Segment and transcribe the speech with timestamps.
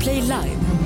[0.00, 0.79] Podplay Live.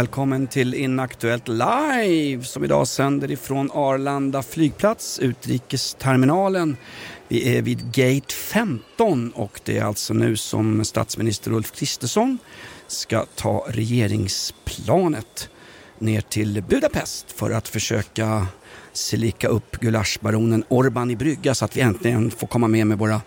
[0.00, 6.76] Välkommen till Inaktuellt Live som idag sänder ifrån Arlanda flygplats, utrikesterminalen.
[7.28, 12.38] Vi är vid Gate 15 och det är alltså nu som statsminister Ulf Kristersson
[12.86, 15.48] ska ta regeringsplanet
[15.98, 18.46] ner till Budapest för att försöka
[18.92, 23.20] slicka upp gulaschbaronen Orban i brygga så att vi äntligen får komma med med våra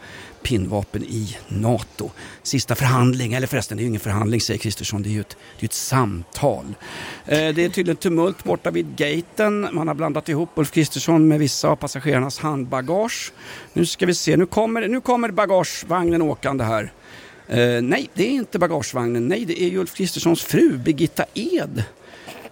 [0.44, 2.12] pinnvapen i NATO.
[2.44, 5.38] Sista förhandling, eller förresten det är ju ingen förhandling säger Kristersson, det är ju ett,
[5.60, 6.66] det är ett samtal.
[7.26, 9.68] Eh, det är tydligen tumult borta vid gaten.
[9.72, 13.32] Man har blandat ihop Ulf Kristersson med vissa av passagerarnas handbagage.
[13.74, 16.94] Nu ska vi se, nu kommer, nu kommer bagagevagnen åkande här.
[17.48, 19.28] Eh, nej, det är inte bagagevagnen.
[19.28, 21.84] Nej, det är ju Ulf Kristerssons fru Birgitta Ed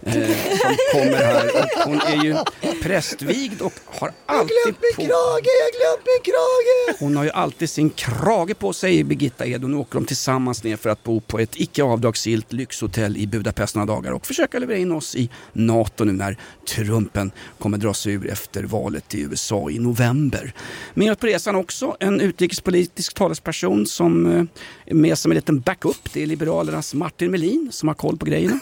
[0.04, 0.14] eh,
[0.62, 1.46] som kommer här.
[1.46, 2.36] Och hon är ju
[2.82, 5.02] prästvigd och har alltid glömt min på...
[5.02, 7.00] krage, jag glömt min krage!
[7.00, 9.64] Hon har ju alltid sin krage på sig, Birgitta Ed.
[9.64, 13.28] Och nu åker de tillsammans ner för att bo på ett icke avdragsgillt lyxhotell i
[13.28, 16.38] Budapest några dagar och försöka leverera in oss i NATO nu när
[16.76, 20.54] Trumpen kommer dra sig ur efter valet i USA i november.
[20.94, 24.44] Med på resan också en utrikespolitisk talesperson som eh,
[24.86, 26.14] är med som en liten backup.
[26.14, 28.60] Det är Liberalernas Martin Melin som har koll på grejerna.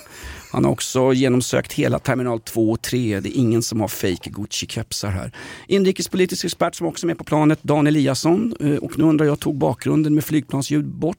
[0.52, 3.20] Han har också genomsökt hela terminal 2 och 3.
[3.20, 5.32] Det är ingen som har fake Gucci-kepsar här.
[5.68, 8.54] Inrikespolitisk expert som också är med på planet, Dan Eliasson.
[8.60, 11.18] Eh, och nu undrar jag, tog bakgrunden med flygplansljud bort?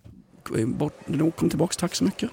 [0.59, 0.93] Eh, Bort,
[1.37, 2.31] kom tillbaks, tack så mycket.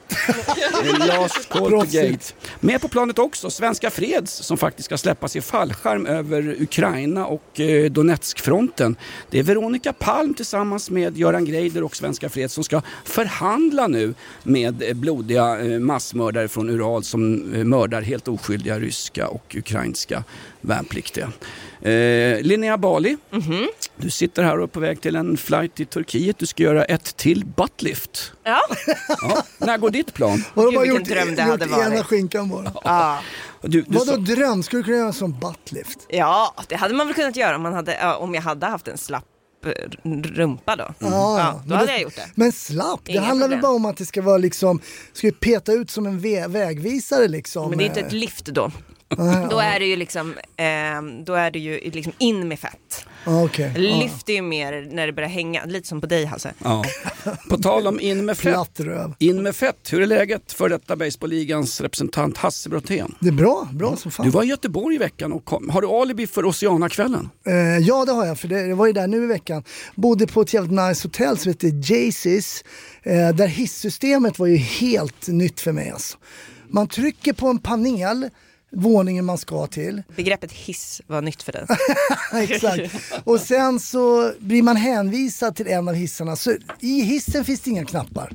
[0.83, 2.11] Eh, Last call to Proffsigt.
[2.11, 2.33] gate.
[2.59, 7.59] Med på planet också Svenska Freds som faktiskt ska släppas i fallskärm över Ukraina och
[7.59, 8.95] eh, Donetskfronten.
[9.29, 14.13] Det är Veronica Palm tillsammans med Göran Greider och Svenska Freds som ska förhandla nu
[14.44, 20.24] med eh, blodiga eh, massmördare från Ural som eh, mördar helt oskyldiga ryska och ukrainska
[20.62, 21.31] värnpliktiga.
[21.81, 23.18] Eh, Linnea Bali,
[23.97, 26.38] du sitter här och är på väg till en flight till Turkiet.
[26.40, 28.31] Du ska göra ett till buttlift.
[28.44, 28.59] Ja,
[29.22, 29.44] Ja.
[29.58, 30.44] När går ditt plan?
[30.53, 31.94] Och de Gud, har vilken gjort, dröm det gjort hade varit.
[31.94, 32.72] ena skinkan bara.
[32.84, 33.19] ja.
[33.62, 34.63] Du, du Vadå sa- dröm?
[34.63, 36.00] Skulle du kunna göra en sån buttlift?
[36.09, 38.97] ja, det hade man väl kunnat göra om, man hade, om jag hade haft en
[38.97, 39.25] slapp
[39.66, 39.72] eh,
[40.24, 40.94] rumpa då.
[41.00, 41.07] Ja,
[41.40, 42.30] Ja, då men hade jag gjort det.
[42.36, 44.80] Men slapp, det handlar väl bara om att det ska vara liksom,
[45.13, 47.69] ska ju peta ut som en vä- vägvisare liksom.
[47.69, 48.72] Men det är inte ett lift då.
[49.50, 53.06] Då är det ju liksom, eh, då är det ju liksom in med fett.
[53.25, 53.72] Ja, okej.
[53.75, 53.79] Ja.
[53.79, 56.53] Lyft är ju mer när det börjar hänga, lite som på dig Hasse.
[56.63, 56.84] Ja.
[57.50, 58.79] På tal om in med fett.
[59.19, 63.16] In med fett, hur är läget för detta Baseballligans representant Hasse Brontén?
[63.19, 64.25] Det är bra, bra som fan.
[64.25, 65.69] Du var i Göteborg i veckan och kom.
[65.69, 67.29] har du alibi för Oceanakvällen?
[67.47, 69.63] Eh, ja det har jag, för det, det var ju där nu i veckan.
[69.95, 72.63] Bodde på ett jävligt nice hotell som heter Jaycees.
[73.03, 76.18] Eh, där hissystemet var ju helt nytt för mig alltså.
[76.69, 78.29] Man trycker på en panel,
[78.72, 80.03] våningen man ska till.
[80.16, 81.66] Begreppet hiss var nytt för dig.
[82.44, 82.94] Exakt.
[83.23, 86.35] Och sen så blir man hänvisad till en av hissarna.
[86.35, 88.33] Så i hissen finns det inga knappar.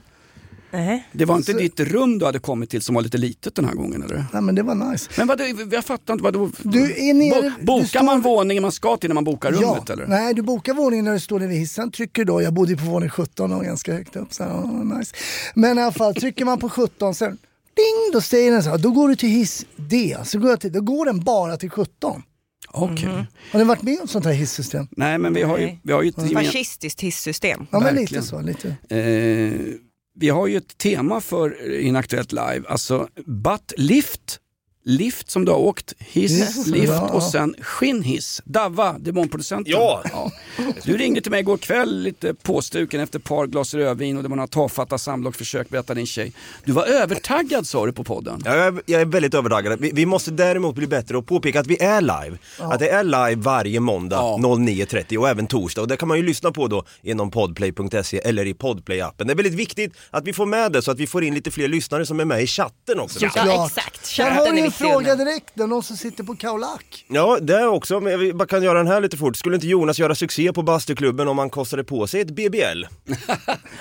[0.74, 1.08] Nej.
[1.12, 3.64] Det var inte Så- ditt rum du hade kommit till som var lite litet den
[3.64, 4.24] här gången eller?
[4.32, 5.10] Nej men det var nice.
[5.18, 6.50] Men vadå, jag fattar inte, vadå?
[6.62, 9.52] Du är nere- Bo- bokar du står- man våningen man ska till när man bokar
[9.52, 10.06] rummet ja, eller?
[10.06, 12.84] nej du bokar våningen när du står vid hissen, trycker då, jag bodde ju på
[12.84, 15.14] våning 17 och ganska högt upp så här, åh, nice.
[15.54, 17.38] Men i alla fall, trycker man på 17 sen,
[17.76, 20.60] ding, då säger den så här, då går du till hiss D, så går jag
[20.60, 22.22] till, då går den bara till 17.
[22.74, 23.26] Okej.
[23.52, 24.88] Har ni varit med om sånt här hissystem?
[24.90, 27.66] Nej men vi har ju, vi har ju ett gemen- Fascistiskt hissystem.
[27.70, 28.22] Ja men Verkligen.
[28.22, 28.68] lite så, lite.
[28.96, 29.74] Eh,
[30.14, 34.38] vi har ju ett tema för Inaktuellt Live, alltså butt lift.
[34.84, 37.00] Lift som du har åkt, hiss, Yes, lift ja.
[37.08, 38.42] och sen skinnhiss.
[38.44, 39.72] Davva, demonproducenten.
[39.72, 40.02] Ja.
[40.84, 44.28] Du ringde till mig igår kväll lite påstuken efter ett par glas rödvin och det
[44.28, 46.32] var några tafatta samlagsförsök, berättade din tjej.
[46.64, 48.42] Du var övertaggad sa du på podden.
[48.44, 49.80] Jag är, jag är väldigt övertagad.
[49.80, 52.38] Vi, vi måste däremot bli bättre och påpeka att vi är live.
[52.58, 54.38] Att det är live varje måndag Ja.
[54.40, 55.80] 09.30 och även torsdag.
[55.82, 59.24] Och det kan man ju lyssna på då inom podplay.se eller i podplay-appen.
[59.24, 61.50] Det är väldigt viktigt att vi får med det så att vi får in lite
[61.50, 63.26] fler lyssnare som är med i chatten också.
[63.34, 64.06] Ja, exakt.
[64.06, 67.04] Chatten fråga direkt, det är någon som sitter på Kaolack.
[67.08, 69.36] Ja, det är också, men vi bara kan göra den här lite fort.
[69.36, 72.84] Skulle inte Jonas göra succé på bastuklubben om han kostade på sig ett BBL?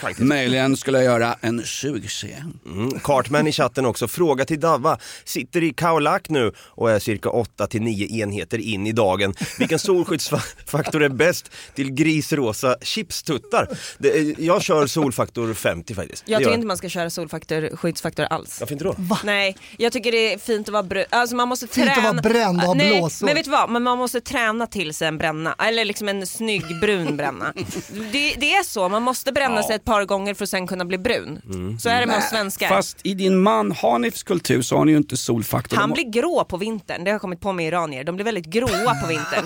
[0.02, 0.28] Faktiskt.
[0.28, 2.36] Möjligen skulle jag göra en succé.
[2.66, 3.00] Mm.
[3.00, 4.98] Cartman i chatten också, fråga till Davva.
[5.26, 9.34] Sitter i Kaolack nu och är cirka 8-9 enheter in i dagen.
[9.60, 13.68] Vilken solskyddsfaktor är bäst till grisrosa chipstuttar?
[13.98, 16.24] Det, är- jag kör solfaktor 50 faktiskt.
[16.28, 18.60] Jag tycker inte man ska köra solfaktor, skyddsfaktor alls.
[18.60, 18.96] Varför inte då?
[19.24, 21.06] Nej, jag tycker det är fint att vara brun.
[21.10, 22.12] Alltså man måste Fint att träna.
[22.12, 23.26] vara bränd och ha Nej, blåsor.
[23.26, 23.70] men vet du vad?
[23.70, 25.56] Men man måste träna till sig en bränna.
[25.60, 27.54] Eller liksom en snygg brun bränna.
[28.12, 30.86] Det, det är så, man måste bränna sig ett par gånger för att sen kunna
[30.86, 31.42] bli brun.
[31.82, 32.68] Så är det med oss svenskar.
[32.68, 35.78] Fast i din man Hanifs kultur så har ni ju inte solfaktor.
[35.78, 38.04] Han blir grå på vintern, det har jag kommit på med iranier.
[38.04, 39.46] De blir väldigt gråa på vintern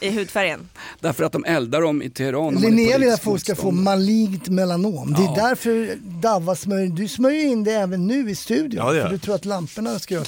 [0.00, 0.68] i hudfärgen.
[1.00, 2.36] Därför att de eldar dem i Teheran.
[2.46, 5.14] om man är Linnea vill att folk ska få malignt melanom.
[5.18, 8.94] Det är därför Davva smörjer, du smörjer in det även nu i studion.
[8.96, 10.24] Ja, för du tror att lamporna ska göra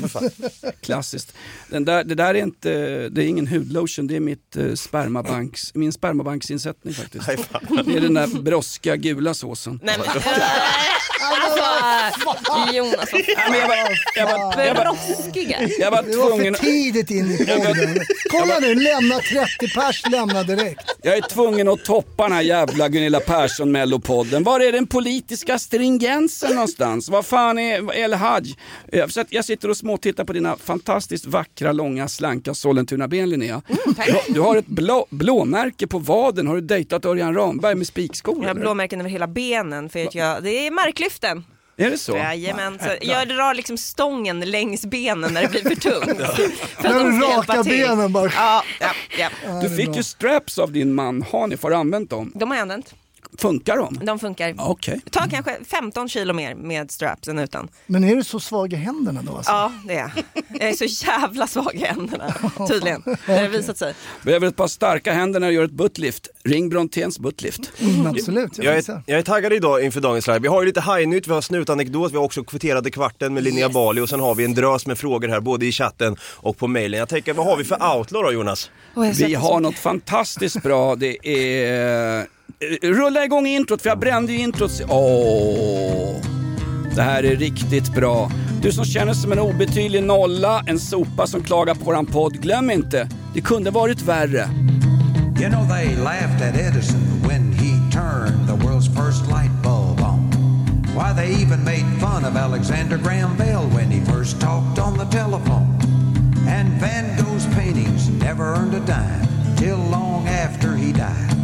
[0.01, 0.29] för fan.
[0.81, 1.33] Klassiskt.
[1.69, 2.69] Den där, det där är inte,
[3.09, 7.27] det är ingen hudlotion, det är mitt eh, spermabanks, min spermabanksinsättning faktiskt.
[7.27, 7.83] Nej, fan.
[7.85, 9.79] Det är den där broskiga gula såsen.
[9.83, 11.60] Nej, men, alltså,
[12.73, 13.75] Jonas, Nej, men jag var,
[14.15, 15.57] jag var, jag var, broskiga.
[15.79, 17.99] jag var Det var tvungen, för tidigt in i podden.
[18.29, 20.81] Kolla nu, lämna 30 pers, lämna direkt.
[21.01, 24.43] jag är tvungen att toppa den här jävla Gunilla Persson mellopodden.
[24.43, 27.09] Var är den politiska stringensen någonstans?
[27.09, 28.55] Vad fan är El Haj?
[29.09, 33.61] Så jag sitter och småtittar på dina fantastiskt vackra, långa, slanka Sollentuna-ben Linnea.
[33.67, 36.47] Du, du har ett blå, blåmärke på vaden.
[36.47, 38.37] Har du dejtat Örjan Ramberg med spikskor?
[38.41, 41.43] Jag har blåmärken över hela benen för att jag, det är marklyften.
[41.81, 42.15] Är det så?
[42.17, 46.17] Jajamän, så jag drar liksom stången längs benen när det blir för tungt.
[46.77, 47.71] För att När de du ska till.
[47.71, 48.31] benen bara.
[48.35, 49.29] Ja, ja, ja.
[49.61, 52.31] Du fick ju straps av din man Hanif, har du använt dem?
[52.35, 52.93] De har jag använt.
[53.37, 54.05] Funkar de?
[54.05, 54.55] De funkar.
[54.57, 55.01] Okej.
[55.11, 57.67] Ta kanske 15 kilo mer med straps än utan.
[57.87, 59.37] Men är du så svag i händerna då?
[59.37, 59.51] Alltså?
[59.51, 60.11] Ja, det är jag.
[60.59, 62.33] Jag är så jävla svag i händerna,
[62.67, 63.03] tydligen.
[63.25, 63.93] Det har visat sig.
[64.23, 66.27] Behöver ett par starka händer när du gör ett buttlift.
[66.43, 67.71] Ring Bronténs buttlift.
[67.79, 70.39] Mm, absolut, jag Jag är, jag är taggad idag inför dagens live.
[70.39, 73.69] Vi har ju lite hajnytt, vi har snutanekdot, vi har också kvitterade kvarten med Linnea
[73.69, 76.67] Bali och sen har vi en drös med frågor här både i chatten och på
[76.67, 76.99] mailen.
[76.99, 78.71] Jag tänker, vad har vi för outlaw då Jonas?
[78.95, 80.95] Jag Vi har något fantastiskt bra.
[80.95, 82.27] Det är...
[82.81, 84.81] Rulla igång introt för jag brände ju introt.
[84.89, 86.15] Åh!
[86.95, 88.31] Det här är riktigt bra.
[88.61, 92.71] Du som känner som en obetydlig nolla, en sopa som klagar på våran podd, glöm
[92.71, 93.09] inte.
[93.33, 94.49] Det kunde varit värre.
[95.39, 100.31] You know, they laughed at Edison when he turned the world's first light bulb on.
[100.93, 105.05] Why, they even made fun of Alexander Graham Bell when he first talked on the
[105.05, 105.79] telephone.
[106.47, 111.40] And Van Gogh's paintings never earned a dime till long after he died.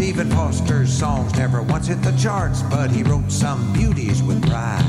[0.00, 4.80] Stephen Foster's songs never once hit the charts, but he wrote some beauties with pride.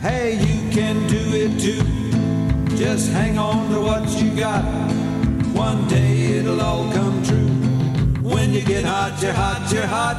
[0.00, 2.76] Hey, you can do it too.
[2.76, 4.62] Just hang on to what you got.
[5.56, 7.48] One day it'll all come true.
[8.22, 10.16] When you get hot, you're hot, you're hot.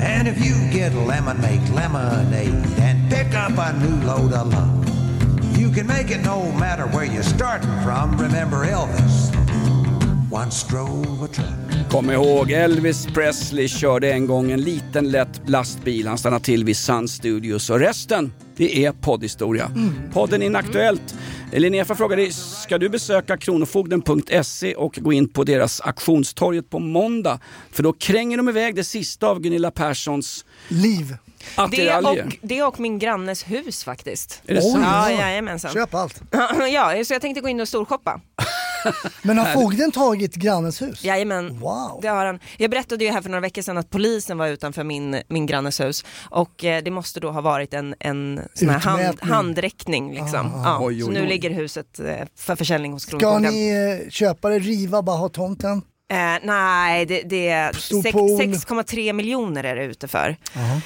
[0.00, 2.48] And if you get lemon, make lemonade
[2.80, 5.56] and pick up a new load of love.
[5.56, 8.16] You can make it no matter where you're starting from.
[8.18, 9.45] Remember Elvis
[11.90, 16.06] Kom ihåg, Elvis Presley körde en gång en liten lätt lastbil.
[16.06, 19.70] Han stannade till vid Sun Studios och resten, det är poddhistoria.
[20.12, 21.14] Podden Inaktuellt.
[21.52, 26.78] Linnea får fråga dig, ska du besöka kronofogden.se och gå in på deras auktionstorget på
[26.78, 27.40] måndag?
[27.70, 31.16] För då kränger de iväg det sista av Gunilla Perssons Liv.
[31.70, 34.42] Det och, det och min grannes hus faktiskt.
[34.46, 34.80] Är det Oj.
[34.82, 35.20] Ja, Ja.
[35.20, 35.72] jajamensan.
[35.72, 36.22] Köp allt.
[36.72, 38.20] ja, så jag tänkte gå in och storshoppa.
[39.22, 41.04] Men har fogden tagit grannens hus?
[41.04, 41.58] Jajamän.
[41.60, 41.98] Wow.
[42.02, 42.40] Det har han.
[42.56, 45.80] Jag berättade ju här för några veckor sedan att polisen var utanför min, min grannes
[45.80, 50.14] hus och eh, det måste då ha varit en, en sån här hand, handräckning.
[50.14, 50.54] Liksom.
[50.54, 51.26] Ah, ja, oj, så oj, nu oj.
[51.28, 53.52] ligger huset eh, för försäljning hos Ska Kronofogden.
[53.52, 55.82] ni eh, köpa det, riva, bara ha tomten?
[56.08, 58.40] Eh, nej, det, det är Stor sex- pool.
[58.40, 60.36] 6,3 miljoner är det ute för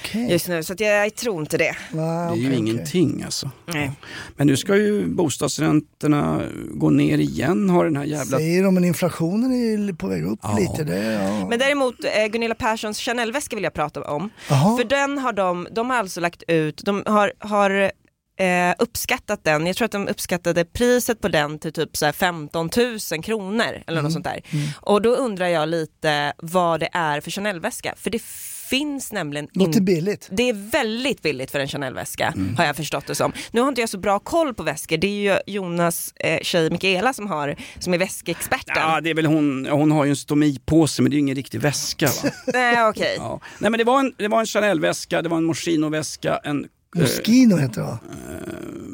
[0.00, 0.30] Okej.
[0.30, 1.76] just nu så att jag, jag tror inte det.
[1.92, 2.58] Nej, Det är ju okej.
[2.58, 3.50] ingenting alltså.
[3.66, 3.92] Nej.
[4.36, 6.42] Men nu ska ju bostadsräntorna
[6.74, 8.38] gå ner igen har den här jävla...
[8.38, 10.56] Säger de, men inflationen är på väg upp Ja.
[10.60, 10.84] lite.
[10.84, 11.48] Det, ja.
[11.48, 14.30] Men däremot eh, Gunilla Perssons Chanel-väska vill jag prata om.
[14.50, 14.76] Jaha.
[14.76, 17.92] För den har de, de har alltså lagt ut, de har, har
[18.40, 22.12] eh, uppskattat den, jag tror att de uppskattade priset på den till typ så här
[22.12, 22.70] 15
[23.12, 24.40] 000 kronor eller något sånt där.
[24.80, 28.22] Och då undrar jag lite vad det är för Chanel-väska, för det
[28.70, 30.28] finns nämligen Låter in- billigt.
[30.32, 33.32] det är väldigt billigt för en Chanel-väska har jag förstått det som.
[33.50, 36.70] Nu har inte jag så bra koll på väskor, det är ju Jonas eh, tjej
[36.70, 38.74] Mikaela som, har, som är väskexperten.
[38.76, 41.36] Ja, det är väl hon, hon har ju en stomipåse men det är ju ingen
[41.36, 42.06] riktig väska.
[42.06, 42.30] Va?
[42.52, 43.14] Nej okej.
[43.18, 43.40] Ja.
[43.58, 47.00] Nej men det var en, det var en Chanel-väska, det var en Moschino-väska, en eh,
[47.00, 47.98] Moschino heter det va?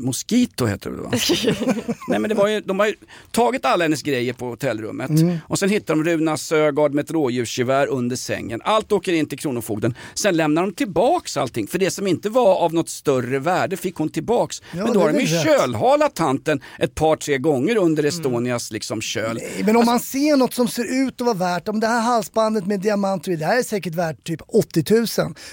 [0.07, 1.11] Mosquito heter det va?
[2.09, 2.95] Nej men det var ju, de har ju
[3.31, 5.11] tagit alla hennes grejer på hotellrummet
[5.43, 8.61] och sen hittar de Runa Sögaard med ett rådjursgevär under sängen.
[8.65, 9.95] Allt åker in till Kronofogden.
[10.15, 13.97] Sen lämnar de tillbaks allting för det som inte var av något större värde fick
[13.97, 14.63] hon tillbaks.
[14.73, 19.01] Ja, men då har de ju kölhalat tanten ett par tre gånger under Estonias liksom
[19.01, 19.37] köl.
[19.43, 22.01] Nej, Men om man ser något som ser ut att vara värt, om det här
[22.01, 25.07] halsbandet med diamanter det här är säkert värt typ 80 000,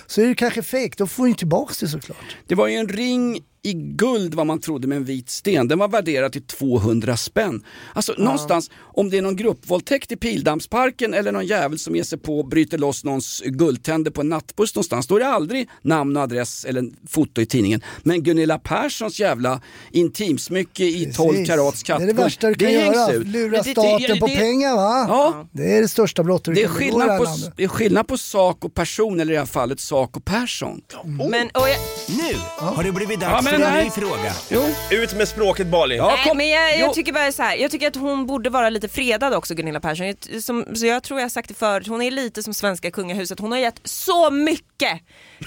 [0.07, 2.37] så är det kanske fake, då får ni tillbaka det såklart.
[2.47, 5.67] Det var ju en ring i guld vad man trodde med en vit sten.
[5.67, 7.63] Den var värderad till 200 spänn.
[7.93, 12.17] Alltså någonstans, om det är någon gruppvåldtäkt i Pildammsparken eller någon jävel som ger sig
[12.19, 16.17] på och bryter loss någons guldtänder på en nattbuss någonstans, då är det aldrig namn
[16.17, 17.81] och adress eller foto i tidningen.
[18.03, 21.47] Men Gunilla Perssons jävla intimsmycke i 12 Precis.
[21.47, 23.27] karats Det är det kattguld, värsta du kan göra, ut.
[23.27, 25.05] lura Men det- staten det- på det- pengar va?
[25.09, 27.53] Ja, Det är det största brottet du det är, kan det skillnad på, landet.
[27.57, 30.81] det är skillnad på sak och person, eller i det här fallet sak och Persson.
[31.29, 31.77] Men, och jag,
[32.07, 34.33] Nu har det blivit Ja, dags här- ny fråga.
[34.49, 34.63] Jo.
[34.91, 35.95] Ut med språket Bali.
[35.97, 36.37] Ja, Nej, kom.
[36.37, 36.85] men jag, Jo.
[36.85, 39.79] jag tycker bara så här, jag tycker att hon borde vara lite fredad också Gunilla
[39.79, 40.07] Persson.
[40.07, 42.91] Jag- Som, så jag tror jag har sagt det förut, hon är lite som svenska
[42.91, 43.39] kungahuset.
[43.39, 44.72] Hon har gett så mycket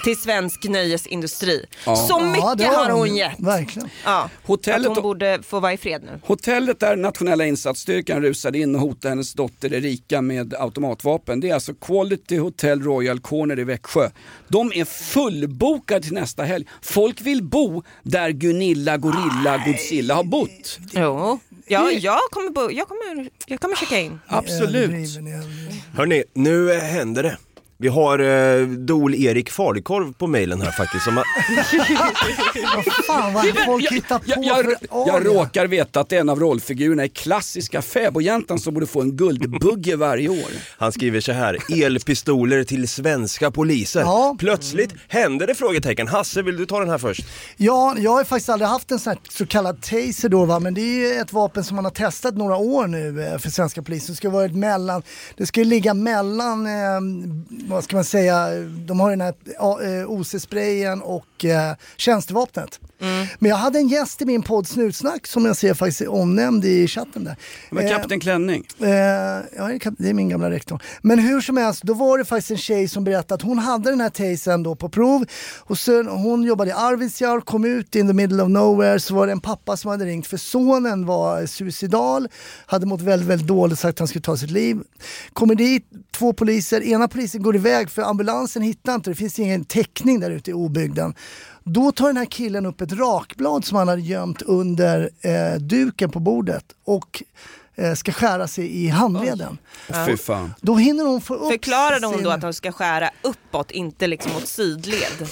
[0.03, 1.65] till svensk nöjesindustri.
[2.07, 3.39] Så mycket Ja, har hon gett.
[3.39, 3.89] Verkligen.
[4.05, 6.19] Ja, Hotellet att hon borde få vara i fred nu.
[6.23, 11.39] Hotellet där nationella insatsstyrkan rusade in och hotade hennes dotter Erika med automatvapen.
[11.39, 14.09] Det är alltså Quality Hotel Royal Corner i Växjö.
[14.47, 16.65] De är fullbokade till nästa helg.
[16.81, 20.79] Folk vill bo där Gunilla Gorilla Godzilla har bott.
[20.91, 21.39] Jo.
[21.67, 24.19] Ja, jag kommer, bo, jag kommer, jag kommer checka in.
[24.27, 24.91] Absolut.
[25.93, 27.37] Hörni, nu eh, händer det.
[27.79, 31.03] Vi har eh, Dol-Erik Falukorv på mejlen här faktiskt.
[31.03, 31.25] Som har,
[33.07, 35.19] Fan vad folk hittar på Jag, jag, för jag aria.
[35.33, 39.95] råkar veta att är en av rollfigurerna i klassiska fäbodjäntan som borde få en guldbugge
[39.95, 40.51] varje år.
[40.77, 44.01] han skriver så här, elpistoler till svenska poliser.
[44.01, 44.35] Ja.
[44.39, 45.55] Plötsligt händer det?
[45.55, 46.07] frågetecken.
[46.07, 47.25] Hasse, vill du ta den här först?
[47.57, 50.73] Ja, jag har faktiskt aldrig haft en sån här så kallad taser då va, men
[50.73, 54.13] det är ett vapen som man har testat några år nu eh, för svenska polisen.
[54.13, 55.03] Det ska vara ett mellan,
[55.37, 57.01] det ska ju ligga mellan, eh,
[57.67, 58.49] vad ska man säga,
[58.85, 59.33] de har den här
[60.01, 62.79] eh, OC-sprayen och eh, tjänstevapnet.
[63.39, 66.87] Men jag hade en gäst i min podd Snutsnack som jag ser faktiskt omnämnd i
[66.87, 67.35] chatten där.
[67.69, 68.63] Men Eh, Kapten Klänning.
[68.79, 70.81] Eh, ja, det är min gamla rektor.
[71.01, 73.89] Men hur som helst, då var det faktiskt en tjej som berättade att hon hade
[73.89, 75.25] den här tasern då på prov.
[75.57, 79.25] Och sen, hon jobbade i Arvidsjaur, kom ut in the middle of nowhere, så var
[79.25, 82.27] det en pappa som hade ringt för sonen var suicidal,
[82.65, 84.79] hade mått väldigt, väldigt dåligt, sagt att han skulle ta sitt liv.
[85.33, 89.65] Kommer dit, två poliser, ena polisen går iväg för ambulansen hittar inte, det finns ingen
[89.65, 91.15] täckning där ute i obygden.
[91.63, 96.09] Då tar den här killen upp ett rakblad som han hade gömt under eh, duken
[96.09, 97.23] på bordet och
[97.75, 99.57] eh, ska skära sig i handleden.
[100.05, 100.53] Fy fan.
[100.61, 102.23] Då hinner hon få upp Förklarade hon sin...
[102.23, 105.27] då att hon ska skära uppåt, inte liksom åt sidled?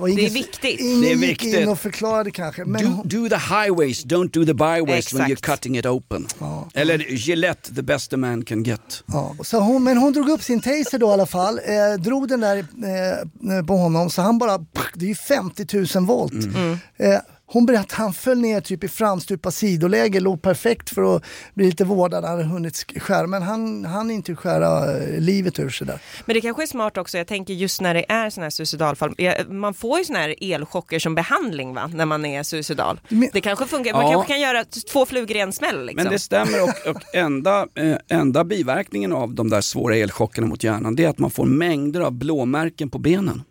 [0.00, 0.80] Och ingen, det är viktigt.
[0.80, 1.54] Ingen Det är gick viktigt.
[1.54, 2.64] in och förklarade kanske.
[2.64, 5.30] Men Do, hon, do the highways, don't do the byways when Exakt.
[5.30, 6.26] you're cutting it open.
[6.74, 9.02] Eller Gillette, the best a man can get.
[9.06, 12.28] ja, så hon, men hon drog upp sin taser då i alla fall, eh, drog
[12.28, 14.58] den där eh, på honom så han bara,
[14.94, 16.32] det är ju 50 000 volt.
[16.32, 16.78] Mm.
[16.98, 17.18] Eh,
[17.52, 21.66] hon berättade att han föll ner typ i framstupa sidoläge, låg perfekt för att bli
[21.66, 25.70] lite vårdad, han hade hunnit sk- skära, men han hann inte skära eh, livet ur
[25.70, 25.98] sig där.
[26.26, 29.14] Men det kanske är smart också, jag tänker just när det är sådana här suicidalfall,
[29.48, 33.00] man får ju sådana här elchocker som behandling va, när man är suicidal.
[33.08, 34.10] Men- Det kanske funkar, man Ja.
[34.12, 36.04] kanske kan göra två flugor i en smäll liksom.
[36.04, 40.64] Men det stämmer och, och enda, eh, enda biverkningen av de där svåra elchockerna mot
[40.64, 43.42] hjärnan det är att man får mängder av blåmärken på benen.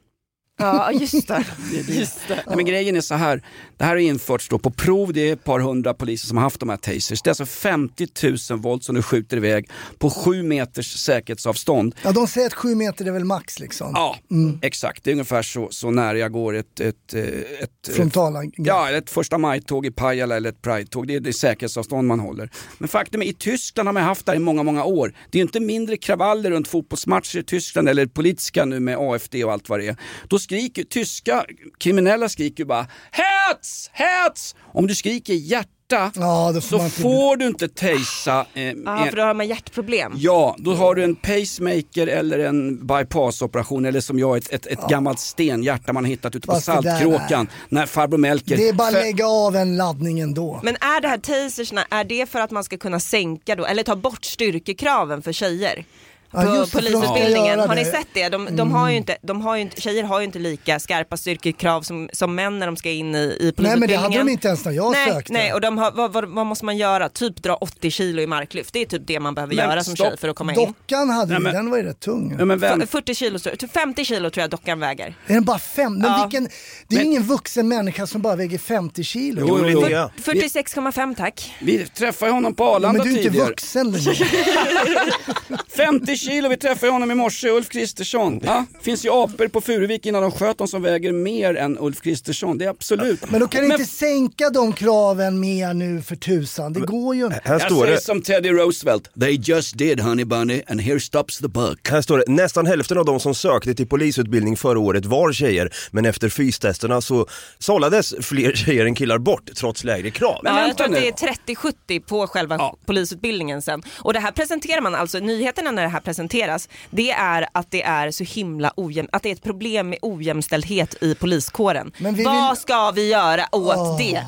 [0.59, 1.45] Ja just det.
[1.87, 2.43] just det.
[2.47, 3.43] Nej, men grejen är så här,
[3.77, 6.43] det här har införts då på prov, det är ett par hundra poliser som har
[6.43, 7.21] haft de här tasers.
[7.21, 8.07] Det är alltså 50
[8.51, 11.95] 000 volt som du skjuter iväg på sju meters säkerhetsavstånd.
[12.03, 13.91] Ja, de säger att sju meter är väl max liksom.
[13.93, 14.17] Ja,
[14.61, 15.03] exakt.
[15.03, 18.39] Det är ungefär så, så nära jag går ett, ett, eh, ett, Frontala.
[18.55, 21.07] Ja, eller ett första maj-tåg i Pajala eller ett Pride-tåg.
[21.07, 22.49] Det är det säkerhetsavstånd man håller.
[22.77, 25.13] Men faktum är, i Tyskland har man haft det här i många, många år.
[25.29, 29.35] Det är ju inte mindre kravaller runt fotbollsmatcher i Tyskland eller politiska nu med AFD
[29.43, 29.95] och allt vad det är.
[30.27, 31.45] Då skriker tyska
[31.79, 33.89] kriminella skriker bara Hets!
[33.93, 34.55] Hets!
[34.73, 35.67] Om du skriker hjärta
[36.15, 38.45] Ja, får så man inte- får du inte tejsa.
[38.53, 40.11] Eh, Ja, en- för då har man hjärtproblem.
[40.15, 44.87] Ja, då har du en pacemaker eller en bypassoperation eller som jag ett, ett, ett
[44.89, 48.73] gammalt stenhjärta man har hittat ute på Fast där Saltkråkan när farbror Melker Det är
[48.73, 50.59] bara För- lägga av en laddning ändå.
[50.63, 53.83] Men är det här tasersna, är det för att man ska kunna sänka då, eller
[53.83, 55.85] ta bort styrkekraven för tjejer?
[56.31, 57.59] Ja, på ska polisutbildningen.
[57.59, 58.29] Har ni sett det?
[58.29, 61.17] De, de har ju inte, de har ju inte, tjejer har ju inte lika skarpa
[61.17, 63.89] styrkekrav som, som män när de ska in i, i Nej men polisutbildningen.
[63.89, 65.33] det hade de inte ens när jag nej, sökte.
[65.33, 67.09] nej, och de har, vad, vad, vad måste man göra?
[67.09, 68.73] Typ dra 80 kilo i marklyft.
[68.73, 70.07] Det är typ det man behöver Men göra som stopp.
[70.07, 70.59] tjej för att komma in.
[70.65, 72.35] Dockan hade Nej, men- den var ju rätt tung.
[72.39, 75.15] Ja, men vem, F- 40 kilo, tror jag- typ 50 kilo tror jag dockan väger.
[75.27, 75.93] Är den bara fem?
[75.93, 76.23] Men Ja.
[76.23, 76.49] vilken,
[76.87, 79.45] det är Men- ingen vuxen människa som bara väger 50 kilo.
[79.47, 79.81] Jo, jo, jo.
[79.81, 80.09] Linnea.
[80.23, 81.53] 46,5 tack.
[81.61, 83.47] vi träffade honom på Ja, Arlanda men du är inte tidigare.
[83.47, 84.15] vuxen Linnea.
[85.77, 88.39] 50 kilo, vi träffade honom i morse, Ulf Kristersson.
[88.43, 92.01] Ja, finns ju apor på Furuvik innan de sköt dem som väger mer än Ulf
[92.01, 93.31] Kristersson, det är absolut.
[93.31, 96.73] Men då kan ni inte sänka de kraven mer nu för tusan.
[96.73, 97.41] Det går ju inte.
[97.43, 100.99] Här Jag står säger det, som Teddy Roosevelt, they just did honey bunny and here
[100.99, 101.89] stops the buck.
[101.89, 105.73] här står det, nästan hälften av de som sökte till polisutbildning förra året var tjejer,
[105.91, 107.27] men efter fystesterna så
[107.59, 110.39] sållades fler tjejer än killar bort trots lägre krav.
[110.43, 111.11] Men ja, jag vänta tror att nu.
[111.11, 111.55] det är
[111.97, 112.77] 30-70 på själva Ja.
[112.85, 113.83] polisutbildningen sen.
[113.99, 117.83] Och det här presenterar man, alltså nyheterna när det här presenteras, det är att det
[117.83, 121.91] är så himla ojäm, att det är ett problem med ojämställdhet i poliskåren.
[121.97, 124.23] Men vi Vad vill- ska vi göra åt Oh det?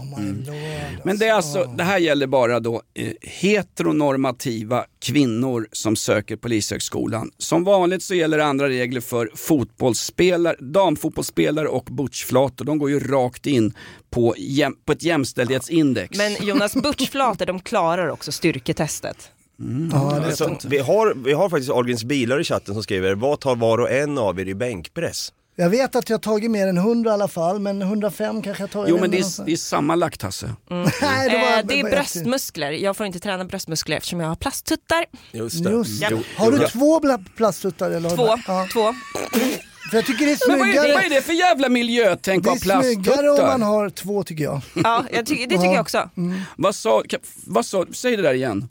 [0.48, 1.06] lord.
[1.06, 7.32] Men det är alltså, det här gäller bara då eh, heteronormativa kvinnor som söker polishögskolan.
[7.38, 12.66] Som vanligt så gäller andra regler för fotbollsspelare, damfotbollsspelare och butchflator.
[12.66, 13.74] De går ju rakt in
[14.10, 16.18] på, jäm, på ett jämställdhetsindex.
[16.18, 19.32] Men Jonas Butchflator, de klarar också styrketestet.
[19.92, 23.16] Ja, det är Så, vi, har, vi har faktiskt Ahlgrens bilar i chatten som skriver,
[23.16, 25.34] vad tar var och en av er i bänkpress?
[25.56, 28.64] Jag vet att jag har tagit mer än 100 i alla fall, men 105 kanske
[28.64, 28.88] jag tar.
[28.88, 30.54] Jo men det är, det är sammanlagt Hasse.
[30.70, 34.36] Nej, det, var, Eh, det är bröstmuskler, jag får inte träna bröstmuskler eftersom jag har
[34.36, 35.06] plasttuttar.
[35.32, 35.72] Just det.
[35.72, 36.08] Just det.
[36.12, 37.02] Jo, Har du två
[37.38, 37.92] plasttuttar?
[37.92, 38.68] Eller Två, Ja.
[38.74, 38.94] två.
[39.92, 41.16] För jag tycker det är Men vad är, det, vad är snyggare.
[41.16, 43.60] det för jävla miljötänk Det av är snyggare om man plasttuttar?
[43.66, 44.62] har två tycker jag.
[44.84, 46.10] Ja, jag tycker, det tycker jag också.
[46.56, 47.04] Vad sa,
[47.46, 48.68] vad sa, säg det där igen.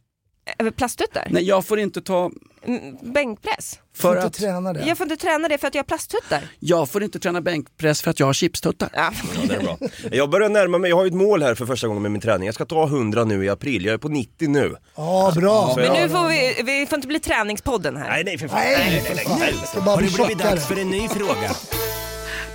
[0.77, 1.29] Plasttuttar?
[1.31, 2.31] Nej jag får inte ta,
[2.67, 3.79] Mm, Bänkpress?
[3.97, 4.85] Får för inte att, träna det.
[4.87, 6.43] Jag får inte träna det för att jag har plasttuttar.
[6.59, 8.89] jag får inte träna bänkpress för att jag har chipstuttar.
[8.95, 9.13] Ja.
[9.35, 9.79] Ja, det är bra.
[10.13, 12.21] Jag börjar närma mig, jag har ju ett mål här för första gången med min
[12.21, 12.47] träning.
[12.47, 14.77] Jag ska ta 100 nu i april, jag är på 90 nu.
[14.97, 15.75] Ja, bra.
[15.77, 18.11] Men Men nu får vi, vi får inte bli träningspodden här.
[18.11, 18.59] Nej nej för fan.
[18.61, 19.41] Nej, för fan.
[19.61, 20.81] Det ska bara bli tjockare.
[20.81, 21.51] en ny fråga?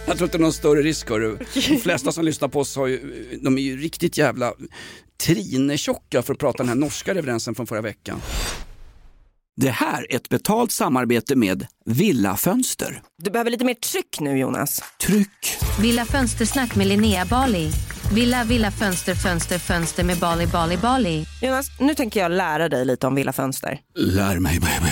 [0.08, 1.38] Jag tror inte det är någon större risk hörru.
[1.54, 3.00] De flesta som lyssnar på oss har ju,
[3.42, 4.54] de är ju riktigt jävla
[5.17, 8.22] trinetjocka för att prata den här norska referensen från förra veckan.
[9.57, 13.01] Det här är ett betalt samarbete med Villa Fönster.
[13.24, 14.84] Du behöver lite mer tryck nu Jonas.
[15.01, 15.57] Tryck!
[15.81, 17.72] Villa Fönstersnack med Linnea Bali.
[18.13, 21.25] Villa, villa, fönster, fönster, fönster med Bali, Bali, Bali.
[21.41, 23.79] Jonas, nu tänker jag lära dig lite om Villa Fönster.
[23.95, 24.91] Lär mig baby.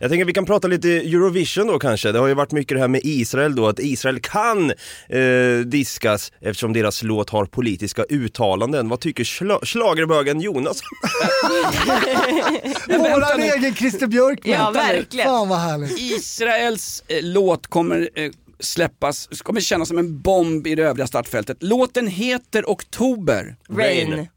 [0.00, 2.12] Jag tänker att vi kan prata lite Eurovision då kanske.
[2.12, 4.70] Det har ju varit mycket det här med Israel då, att Israel kan
[5.08, 8.88] eh, diskas eftersom deras låt har politiska uttalanden.
[8.88, 10.80] Vad tycker schla- schlagerbögen Jonas?
[12.88, 14.54] Våran egen Christer Björkman.
[14.58, 15.26] Ja, verkligen.
[15.26, 15.98] Fan vad härligt.
[15.98, 18.30] Israels eh, låt kommer eh,
[18.60, 21.56] släppas, kommer kännas som en bomb i det övriga startfältet.
[21.60, 23.56] Låten heter Oktober.
[23.70, 24.12] Rain.
[24.12, 24.28] Rain?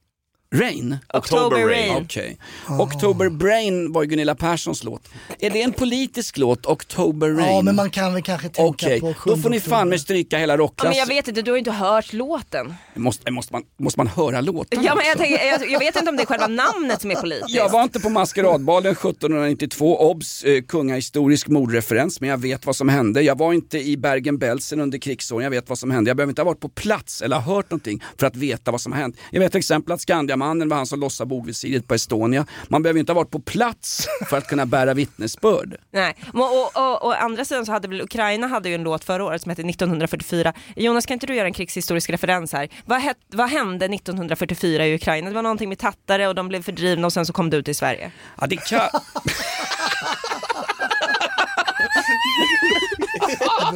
[1.14, 2.04] October Rain.
[2.04, 2.38] Okej.
[2.80, 5.10] October Brain var ju Gunilla Perssons låt.
[5.40, 7.56] Är det en politisk låt, October Rain?
[7.56, 10.02] Ja men man kan väl kanske tänka Okej, på då får ni 7 fan med
[10.02, 10.98] stryka hela Ja, men rockklassen.
[11.00, 12.74] jag vet inte, du har ju inte hört låten.
[12.96, 14.84] måste, måste, man, måste man höra låten?
[14.84, 17.16] Ja, men jag, tänker, jag, jag vet inte om det är själva namnet som är
[17.16, 17.50] politiskt.
[17.56, 22.90] Jag var inte på maskeradbalen 1792, obs, eh, kungahistorisk mordreferens, men jag vet vad som
[22.90, 23.22] hände.
[23.22, 26.10] Jag var inte i Bergen-Belsen under krigsåren, jag vet vad som hände.
[26.10, 28.82] Jag behöver inte ha varit på plats eller ha hört någonting för att veta vad
[28.82, 29.16] som har hänt.
[29.32, 30.02] Jag vet till exempel att
[30.42, 32.46] Skandiamannen var han som lossade bordvisiret på Estonia.
[32.68, 35.78] Man behöver inte ha varit på plats för att kunna bära vittnesbörd.
[35.92, 39.42] Nej, och, och andra sidan så hade väl Ukraina hade ju en låt förra året
[39.42, 40.54] som hette 1944.
[40.76, 42.70] Jonas kan inte du göra en krigshistorisk referens här?
[42.86, 45.30] Vad, het, vad hände 1944 i Ukraina?
[45.30, 47.74] Det var någonting med tattare och de blev fördrivna och sen så kom ut i
[47.74, 48.12] Sverige.
[48.42, 48.82] Ja, det kan...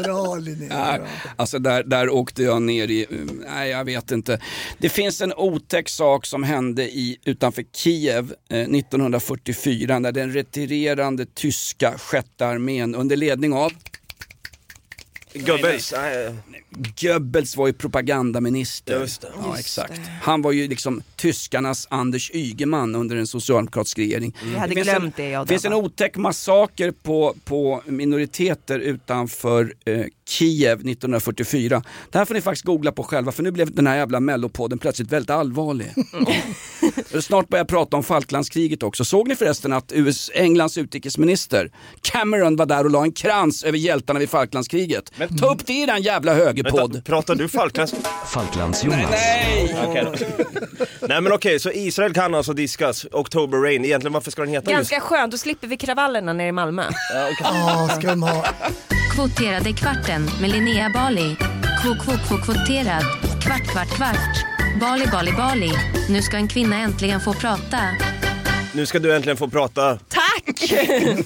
[0.04, 0.98] Bra Linnea.
[0.98, 1.02] Nej,
[1.36, 3.08] alltså där, där åkte jag ner i,
[3.50, 4.40] nej jag vet inte.
[4.78, 11.26] Det finns en otäck sak som hände i, utanför Kiev eh, 1944 när den retirerande
[11.26, 13.72] tyska sjätte armén under ledning av
[15.34, 15.94] Goebbels.
[15.98, 16.36] Nej,
[17.02, 19.00] Goebbels var ju propagandaminister.
[19.00, 19.28] Just det.
[19.44, 20.02] Ja, exakt.
[20.22, 24.36] Han var ju liksom tyskarnas Anders Ygeman under en socialdemokratisk regering.
[24.54, 28.80] Jag hade finns glömt en, det jag Det finns en otäck massaker på, på minoriteter
[28.80, 31.84] utanför eh, Kiev 1944.
[32.12, 34.78] Det här får ni faktiskt googla på själva för nu blev den här jävla mellopodden
[34.80, 35.94] plötsligt väldigt allvarlig.
[37.22, 39.06] Snart börjar jag prata om Falklandskriget också.
[39.06, 43.78] Såg ni förresten att US, Englands utrikesminister Cameron var där och la en krans över
[43.78, 45.12] hjältarna vid Falklandskriget?
[45.40, 46.65] Ta upp det i den jävla högerpodd.
[46.74, 47.94] Vänta, pratar du Falklands...
[48.26, 49.10] Falklands-Jonas.
[49.12, 49.76] Nej!
[49.88, 50.14] Okej då.
[51.08, 53.86] Nej men okej, så Israel kan alltså diskas October Rain.
[53.86, 54.92] Egentligen varför ska den heta just...
[54.92, 56.84] Ganska skönt, då slipper vi kravallerna nere i Malmö.
[57.44, 58.46] Ja, ska de ha.
[59.16, 61.36] Kvoterade kvarten med Linnea Bali.
[61.82, 63.04] Kvot, kvot, kvot, kvoterad.
[63.44, 64.46] Kvart, kvart, kvart.
[64.80, 65.72] Bali, Bali, Bali.
[66.10, 67.80] Nu ska en kvinna äntligen få prata.
[68.76, 70.00] Nu ska du äntligen få prata.
[70.10, 70.72] Tack!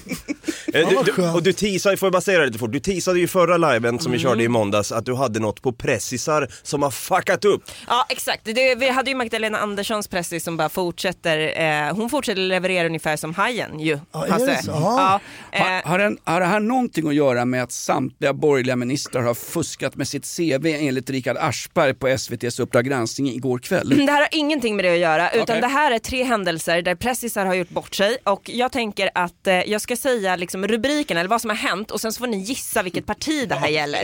[0.74, 1.34] Eh, Du, vad du, skönt.
[1.36, 3.98] och du teasade, får jag bara säga det lite fort, du teasade ju förra liven
[3.98, 4.30] som vi Mm.
[4.30, 7.62] körde i måndags att du hade något på pressisar som har fuckat upp.
[7.88, 12.40] Ja exakt, det, vi hade ju Magdalena Anderssons pressis som bara fortsätter, eh, hon fortsätter
[12.40, 13.98] leverera ungefär som Hajen ju.
[14.12, 14.70] Ja, är det så?
[14.70, 15.20] Ja.
[15.52, 18.76] Ja, eh, Har, har, den, har det här någonting att göra med att samtliga borgerliga
[18.76, 23.88] ministrar har fuskat med sitt CV enligt Richard Aschberg på SVTs Uppdrag granskning igår kväll?
[24.06, 25.60] Det här har ingenting med det att göra utan Okej.
[25.60, 29.46] det här är tre händelser där pressisar har gjort bort sig och jag tänker att
[29.46, 32.26] eh, jag ska säga liksom rubriken eller vad som har hänt och sen så får
[32.26, 33.98] ni gissa vilket parti det här gäller.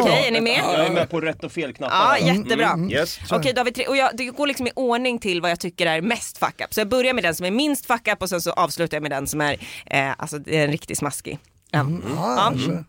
[0.00, 0.60] Okej, är ni med?
[0.64, 2.78] Jag är med på rätt och fel Ja, jättebra.
[2.90, 3.18] Yes.
[3.30, 5.60] Okej, då har vi tre, och jag, det går liksom i ordning till vad jag
[5.60, 6.74] tycker är mest fuck up.
[6.74, 9.02] Så jag börjar med den som är minst fuck up och sen så avslutar jag
[9.02, 11.38] med den som är, eh, alltså det är en riktigt smaskig.
[11.70, 11.86] Ja.
[12.16, 12.58] Ja, Ja.
[12.66, 12.84] så.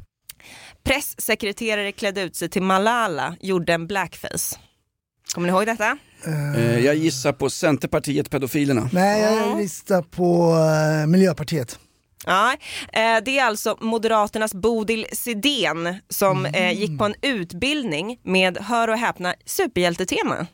[0.84, 4.58] Presssekreterare klädde ut sig till Malala, gjorde en blackface.
[5.34, 5.98] Kommer ni ihåg detta?
[6.28, 8.90] Eh, jag gissar på Centerpartiet Pedofilerna.
[8.94, 10.56] Nej, jag listar på
[11.02, 11.80] eh, Miljöpartiet.
[12.26, 12.56] Ja,
[13.26, 18.98] det är alltså Moderaternas Bodil Sidén som eh, gick på en utbildning med, hör och
[18.98, 20.48] häpna, superhjältetema.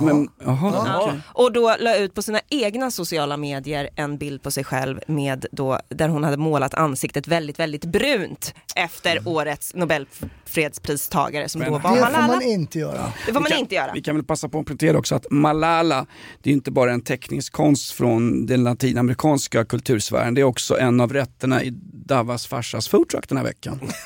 [0.00, 1.02] Men, jaha, Ja.
[1.08, 1.20] okej.
[1.26, 5.46] Och då la ut på sina egna sociala medier en bild på sig själv med
[5.52, 9.74] då, där hon hade målat ansiktet väldigt, väldigt brunt efter årets
[10.56, 12.26] Nobelfredspristagare som Men- då Det var får Malala.
[12.26, 13.12] man inte göra.
[13.26, 13.92] Det får man Vi kan- inte göra.
[13.94, 16.06] Vi kan väl passa på att poängtera också att Malala,
[16.42, 21.12] det är inte bara en teckningskonst från den latinamerikanska kultursfären, det är också en av
[21.12, 23.80] rätterna i Davas farsas foodtruck den här veckan.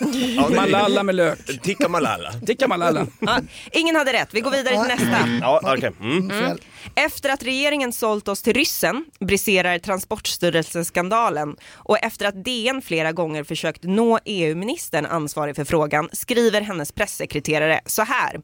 [0.49, 1.63] Det- Malala med lök.
[1.63, 2.33] Tikka Malala.
[2.47, 3.07] Tikka Malala.
[3.21, 3.41] Ja,
[3.73, 5.29] ingen hade rätt, vi går vidare till nästa.
[5.41, 5.93] Ja, okej.
[6.01, 6.29] Mm.
[6.31, 6.59] Fel.
[6.95, 13.45] Efter att regeringen sålt oss till ryssen briserar Transportstyrelsen-skandalen och efter att DN flera gånger
[13.45, 18.41] försökt nå EU-ministern ansvarig för frågan skriver hennes pressekreterare så här.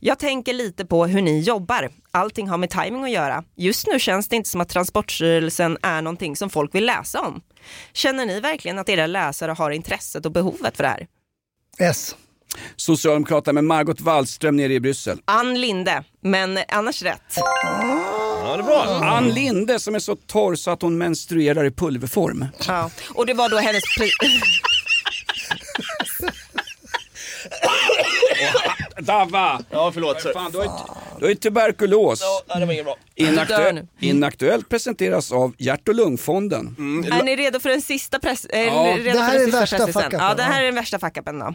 [0.00, 1.90] Jag tänker lite på hur ni jobbar.
[2.10, 3.44] Allting har med timing att göra.
[3.56, 7.40] Just nu känns det inte som att Transportstyrelsen är någonting som folk vill läsa om.
[7.92, 11.06] Känner ni verkligen att era läsare har intresset och behovet för det här?
[11.78, 12.16] S.
[12.76, 15.18] Socialdemokraterna med Margot Wallström nere i Bryssel.
[15.24, 17.20] Ann Linde, men annars rätt.
[17.36, 18.84] Ja, det är bra.
[19.04, 22.46] Ann Linde som är så torr så att hon menstruerar i pulverform.
[22.68, 22.90] Ja.
[23.14, 23.82] Och det var då hennes...
[23.98, 24.10] Pri-
[29.00, 29.60] Dava!
[29.70, 30.22] Ja, förlåt.
[30.32, 30.70] Fan, du har ju,
[31.18, 32.20] du har ju tuberkulos.
[32.48, 32.96] Ja, det var inget bra.
[33.14, 33.86] Du dör Inaktuell, nu.
[34.00, 36.76] inaktuellt presenteras av Hjärt och lungfonden.
[37.12, 38.44] Är ni redo för den sista press...
[38.44, 38.58] eh,
[38.96, 40.98] redo det här för den är sista värsta fuck-upen, Ja, det här är den värsta
[40.98, 41.54] fuck-upen då.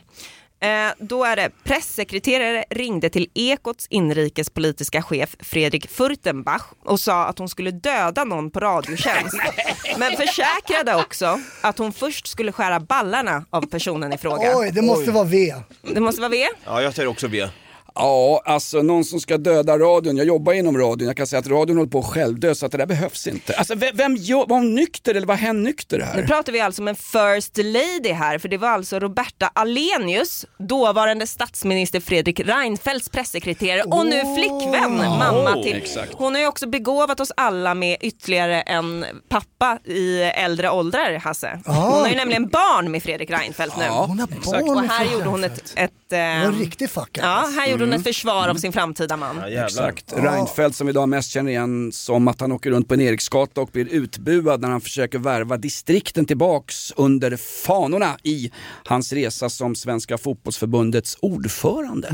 [0.62, 7.40] Eh, då är det pressekreterare ringde till Ekots inrikespolitiska chef Fredrik Furtenbach och sa att
[7.40, 9.38] hon skulle döda någon på Radiotjänst.
[9.98, 14.58] Men försäkrade också att hon först skulle skära ballarna av personen i fråga.
[14.58, 15.54] Oj, det måste vara V.
[15.82, 16.48] Det måste vara V.
[16.66, 17.48] Ja, jag säger också V.
[17.96, 20.18] Ja, alltså någon som ska döda radion.
[20.18, 21.08] Jag jobbar inom radion.
[21.08, 23.54] Jag kan säga att radion håller på att självdö så att det där behövs inte.
[23.56, 24.16] Alltså vem, vem
[24.48, 26.28] var hon nykter eller var hen nykter Nu här?
[26.28, 31.28] pratar vi alltså om en first lady här, för det var alltså Roberta Alenius, dåvarande
[31.28, 35.76] statsminister Fredrik Reinfeldts pressekreterare och nu flickvän, mamma Oh, till.
[35.78, 36.14] exakt.
[36.14, 41.60] Hon har ju också begåvat oss alla med ytterligare en pappa i äldre åldrar, Hasse.
[41.66, 43.84] Hon har ju nämligen barn med Fredrik Reinfeldt nu.
[43.84, 46.60] Ja, Hon har barn Och med här Fredrik gjorde hon ett, ett var en ehm,
[46.60, 47.90] riktig fuck Ja, här gjorde Mm.
[47.92, 49.42] hon ett försvar av sin framtida man.
[49.50, 49.66] Ja.
[49.66, 50.14] Exakt.
[50.18, 53.62] Reinfeldt som vi idag mest känner igen som att han åker runt på en Eriksgata
[53.62, 58.52] och blir utbuad när han försöker värva distrikten tillbaks under fanorna i
[58.86, 62.08] hans resa som Svenska fotbollsförbundets ordförande.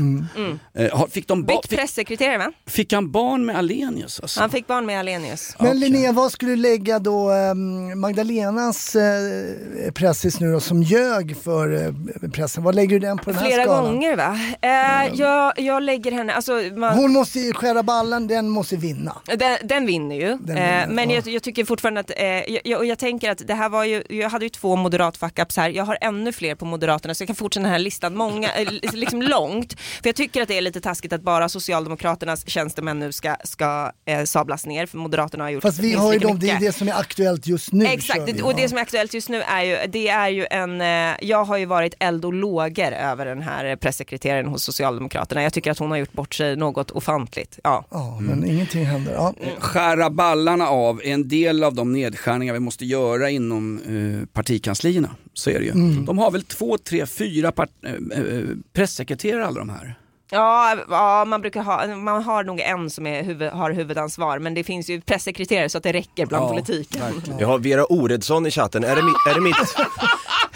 [0.74, 2.52] Eh, har- Fick, de ba- pressekreterare va?
[2.66, 4.20] fick han barn med Alenius?
[4.20, 4.40] Alltså?
[4.40, 5.56] Han fick barn med Alenius.
[5.58, 11.36] Men Linnea, vad skulle du lägga då um, Magdalenas uh, pressis nu då som ljög
[11.44, 12.62] för eh, pressen?
[12.62, 13.84] Vad lägger du den på den här Flera skalan?
[13.94, 14.38] gånger va?
[14.62, 19.16] Eh, jag, jag lägger henne, alltså man, Hon måste ju skära ballen, den måste vinna.
[19.24, 21.16] Den, den vinner ju, vinner, eh, men ja.
[21.16, 24.02] jag, jag tycker fortfarande att, eh, jag, jag, jag tänker att det här var ju,
[24.08, 27.26] jag hade ju två moderat fuck-ups här, jag har ännu fler på Moderaterna så jag
[27.26, 29.80] kan fortsätta den här listan många, eh, liksom långt.
[29.80, 33.92] För jag tycker att det är lite taskigt att bara Socialdemokraternas tjänstemän nu ska, ska
[34.04, 36.72] eh, sablas ner, för Moderaterna har gjort Fast vi har ju dem, det är det
[36.72, 37.84] som är aktuellt just nu.
[37.84, 38.56] Exakt, vi, och ja.
[38.56, 41.56] det som är aktuellt just nu är ju, det är ju en, eh, jag har
[41.56, 45.42] ju varit eld och lågor över den här pressekreteraren hos Socialdemokraterna.
[45.48, 47.58] Jag tycker att hon har gjort bort sig något ofantligt.
[47.64, 47.84] Ja.
[47.90, 49.12] Ja, men ingenting händer.
[49.12, 49.34] Ja.
[49.58, 55.10] Skära ballarna av är en del av de nedskärningar vi måste göra inom eh, partikanslierna.
[55.34, 55.72] Så är det ju.
[56.06, 59.98] De har väl två, tre, fyra part- eh, eh, pressekreterare alla de här.
[60.30, 64.54] Ja, ja man brukar ha, man har nog en som är huvud, har huvudansvar men
[64.54, 67.02] det finns ju pressekreterare så att det räcker bland Ja, politiken.
[67.38, 68.84] Jag har Vera Oredsson i chatten.
[68.84, 69.56] Är det, mi, är det mitt...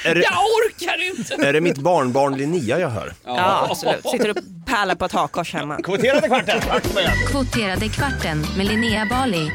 [0.05, 1.49] Är det, Jag orkar inte!
[1.49, 3.13] är det mitt barnbarn Linnea jag hör?
[3.25, 4.09] Ja, absolut.
[4.11, 5.77] Sitter och pärlar på ett hakkors hemma.
[5.83, 6.61] Kvoterade kvarten!
[7.27, 9.51] Kvoterade kvarten med Linnea Bali.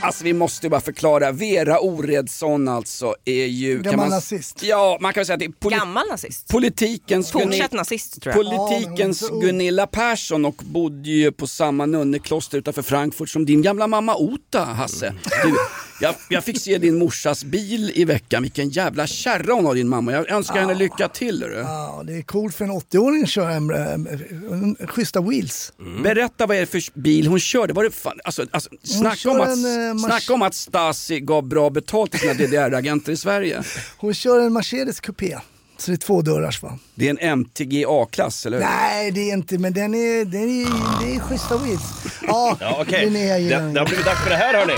[0.00, 3.78] Alltså vi måste bara förklara, Vera Oredsson alltså är ju...
[3.82, 4.62] Gammal man, nazist.
[4.62, 6.48] Ja, man kan väl säga att det är poli- Gammal nazist.
[6.48, 8.44] politikens, Fortsatt nazist tror jag.
[8.44, 9.36] politikens Ja.
[9.36, 14.64] Gunilla Persson och bodde ju på samma nunnekloster utanför Frankfurt som din gamla mamma Ota,
[14.64, 15.14] Hasse.
[15.44, 15.54] Du,
[16.00, 19.88] jag, jag fick se din morsas bil i veckan, vilken jävla kärra hon har din
[19.88, 20.12] mamma.
[20.12, 21.42] Jag önskar henne lycka till.
[21.42, 21.58] hörru.
[21.60, 24.06] Ja, det är coolt för en 80-åring att köra en, en,
[24.50, 25.72] en, schyssta wheels.
[26.02, 27.72] Berätta vad är det för bil hon körde?
[27.72, 31.20] Var det fan, alltså, alltså, snacka, om att, en, eh, mas- snacka om att Stasi
[31.20, 33.62] gav bra betalt till sina DDR-agenter i Sverige.
[33.98, 35.38] Hon kör en Mercedes Coupé.
[35.78, 36.78] Så det är två dörrars va?
[36.94, 38.64] Det är en MTG A-klass, eller hur?
[38.64, 41.82] Nej det är inte, men den är, den är, det är schyssta wheels.
[42.26, 43.04] Ja, Ja, okej.
[43.04, 43.74] Linnea ger Det, den.
[43.74, 44.72] det har blivit dags för det här hörni.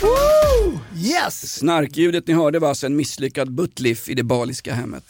[0.00, 0.43] Woo!
[1.14, 1.58] Yes!
[1.58, 5.04] Snarkljudet ni hörde var alltså en misslyckad buttliff i det baliska hemmet.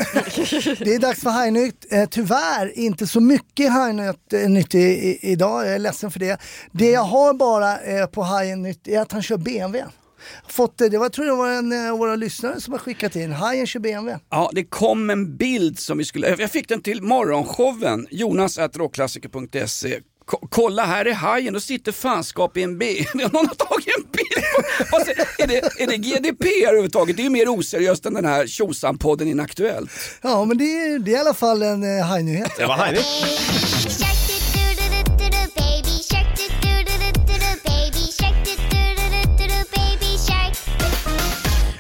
[0.79, 1.87] Det är dags för Hajnytt.
[1.91, 6.39] Eh, tyvärr inte så mycket Hajnytt eh, i, idag, jag är ledsen för det.
[6.73, 9.85] Det jag har bara eh, på Hajnytt är att han kör BMW.
[10.49, 13.17] Fått, det, det var, jag tror det var en av våra lyssnare som har skickat
[13.17, 13.33] in.
[13.33, 14.19] Hajen kör BMW.
[14.31, 20.01] Ja, det kom en bild som vi skulle, jag fick den till morgonshowen, jonas.rockklassiker.se.
[20.27, 23.07] Ko- Kolla här är hajen, då sitter fanskap i en bil.
[23.15, 24.45] Någon har tagit en bild.
[24.91, 27.17] på- säger- är, det, är det GDP överhuvudtaget?
[27.17, 29.91] Det är ju mer oseriöst än den här tjosan-podden Inaktuellt.
[30.23, 32.53] Ja men det är, det är i alla fall en eh, hajnyhet.
[32.59, 33.05] Det var härligt.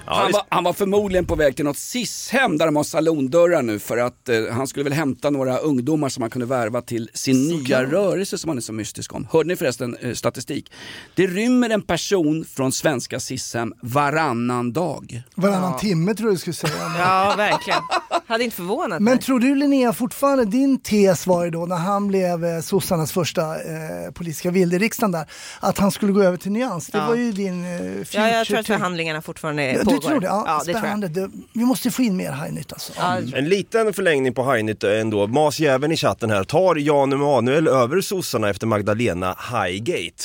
[0.06, 3.78] Han var, han var förmodligen på väg till något SIS-hem där de har salondörrar nu
[3.78, 7.48] för att eh, han skulle väl hämta några ungdomar som han kunde värva till sin
[7.48, 9.28] nya rörelse som han är så mystisk om.
[9.32, 10.72] Hörde ni förresten eh, statistik?
[11.14, 15.22] Det rymmer en person från svenska SIS-hem varannan dag.
[15.34, 16.72] Varannan timme tror jag du skulle säga.
[16.98, 17.80] Ja, verkligen.
[18.26, 19.18] Hade inte förvånat Men mig.
[19.22, 23.42] tror du Linnea fortfarande, din tes var ju då när han blev eh, sossarnas första
[23.54, 25.26] eh, politiska vilde i riksdagen där,
[25.60, 26.86] att han skulle gå över till nyans.
[26.86, 27.06] Det Ja.
[27.06, 30.14] var ju din eh, future Ja, jag tror att förhandlingarna fortfarande Ja, pågår.
[30.14, 30.26] Du tror det?
[30.26, 30.82] Ja, det tror jag.
[30.82, 31.08] spännande.
[31.08, 32.92] Det, vi måste få in mer hajnytt alltså.
[32.96, 35.26] Ja, En liten förlängning på Hajnytt ändå.
[35.26, 36.44] Masjäveln i chatten här.
[36.44, 40.24] Tar Jan Emanuel över sossarna efter Magdalena Highgate?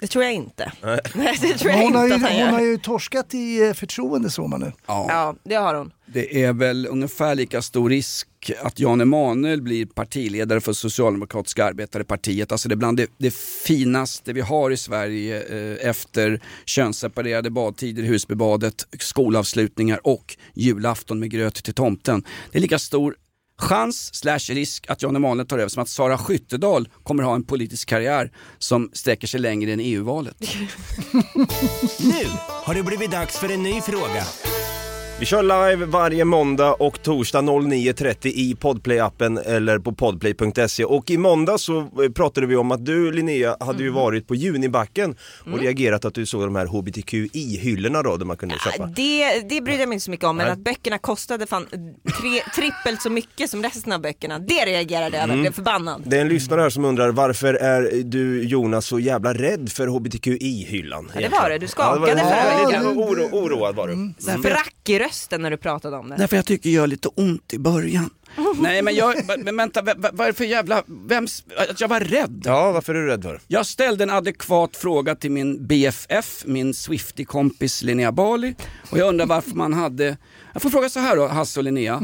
[0.00, 0.72] Det tror jag inte.
[0.82, 3.66] Nej, det tror jag hon, har inte ju, att han hon har ju torskat i
[3.66, 4.72] eh, förtroende såg man nu.
[4.86, 5.06] Ja.
[5.08, 5.92] Ja, det har hon.
[6.06, 8.28] Det är väl ungefär lika stor risk
[8.62, 12.52] att Jan Emanuel blir partiledare för Socialdemokratiska arbetarepartiet.
[12.52, 13.34] Alltså det är bland det, det
[13.66, 21.30] finaste vi har i Sverige eh, efter könsseparerade badtider i Husbybadet, skolavslutningar och julafton med
[21.30, 22.24] gröt till tomten.
[22.52, 23.16] Det är lika stor
[23.58, 27.44] chans slash risk att Jan Emanuel tar över som att Sara Skyttedal kommer ha en
[27.44, 30.36] politisk karriär som sträcker sig längre än EU-valet.
[31.98, 34.24] Nu har det blivit dags för en ny fråga.
[35.20, 41.18] Vi kör live varje måndag och torsdag 09.30 i Podplay-appen eller på podplay.se och i
[41.18, 45.16] måndag så eh, pratade vi om att du Linnea hade ju varit på Junibacken
[45.52, 48.86] och reagerat att du såg de här HBTQI-hyllorna då där man kunde köpa.
[48.86, 50.52] Det, det brydde jag mig inte så mycket om, men Nej.
[50.52, 51.66] att böckerna kostade fan
[52.20, 54.38] tre, trippelt så mycket som resten av böckerna.
[54.38, 56.02] Det reagerade jag över, blev förbannad.
[56.06, 59.86] Det är en lyssnare här som undrar varför är du Jonas så jävla rädd för
[59.86, 61.10] HBTQI-hyllan?
[61.14, 61.58] Ja, det var det.
[61.58, 62.96] Du skakade ja, det var, för övrigt.
[62.96, 64.12] oro, oroad var du.
[64.18, 66.16] Sprack i rösten när du pratade om det.
[66.16, 68.10] Därför jag tycker det gör lite ont i början.
[68.60, 71.88] Nej men jag, men vänta, va- va- vad är det för jävla, vems, att jag
[71.88, 72.42] var rädd?
[72.44, 73.40] Ja, varför är du rädd för?
[73.46, 78.54] Jag ställde en adekvat fråga till min BFF, min Swiftie-kompis Linnea Bali.
[78.90, 80.16] Och jag undrar varför man hade,
[80.52, 82.00] jag får fråga så här då Hasse och Linnea.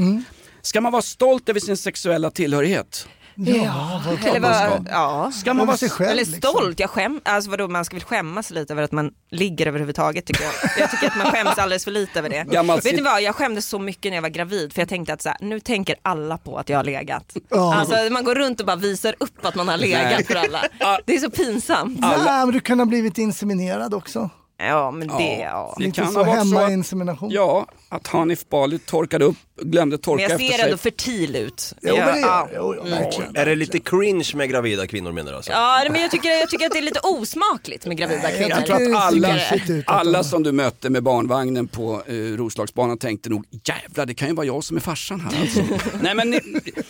[0.62, 3.08] Ska man vara stolt över sin sexuella tillhörighet?
[3.36, 5.32] Ja, klart Eller vad, ja.
[5.32, 6.50] Ska man vara sig själv, Eller liksom.
[6.52, 10.26] stolt, jag skäm, alltså vadå man ska väl skämmas lite över att man ligger överhuvudtaget
[10.26, 10.52] tycker jag.
[10.78, 12.44] Jag tycker att man skäms alldeles för lite över det.
[12.50, 15.12] Gammalt Vet ni vad, jag skämdes så mycket när jag var gravid för jag tänkte
[15.12, 17.36] att så här, nu tänker alla på att jag har legat.
[17.50, 17.74] Ja.
[17.74, 20.64] Alltså man går runt och bara visar upp att man har legat för alla.
[21.04, 22.00] Det är så pinsamt.
[22.00, 24.30] Nej, men du kunde ha blivit inseminerad också.
[24.58, 25.74] Ja men det, ja.
[25.78, 27.30] Det Lite kan så ha varit så att- hemmainsemination.
[27.30, 30.64] Ja, att Hanif Bali torkade upp, glömde torka Men jag efter ser sig.
[30.64, 31.72] ändå fertil ut.
[31.82, 32.48] Jo, men det ja.
[32.52, 32.58] gör.
[32.60, 33.36] Jo, jo, verkligen.
[33.36, 35.52] Är det lite cringe med gravida kvinnor menar du alltså?
[35.52, 38.50] Ja men jag tycker, jag tycker att det är lite osmakligt med gravida kvinnor.
[38.50, 39.38] jag Jag tror att alla,
[39.86, 44.34] alla som du mötte med barnvagnen på eh, Roslagsbanan tänkte nog jävlar det kan ju
[44.34, 45.60] vara jag som är farsan här alltså.
[46.02, 46.40] Nej men ni,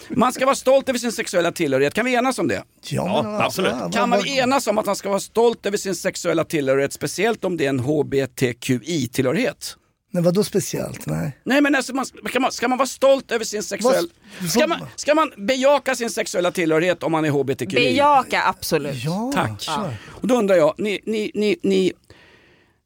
[0.09, 2.63] man ska vara stolt över sin sexuella tillhörighet, kan vi enas om det?
[2.83, 3.73] Ja, men, absolut.
[3.73, 7.45] vad- Kan man enas om att man ska vara stolt över sin sexuella tillhörighet, speciellt
[7.45, 9.77] om det är en HBTQI-tillhörighet?
[10.15, 11.07] Nej, vadå speciellt?
[11.07, 11.39] Nej.
[11.45, 14.09] Nej men alltså, man, ska, man, ska man vara stolt över sin sexuella...
[14.51, 17.75] Ska man, ska man bejaka sin sexuella tillhörighet om man är HBTQI?
[17.75, 19.05] Bejaka absolut.
[19.05, 19.61] Ja, Tack.
[19.61, 19.97] kör.
[20.07, 21.93] Och då undrar jag, ni, ni, ni, ni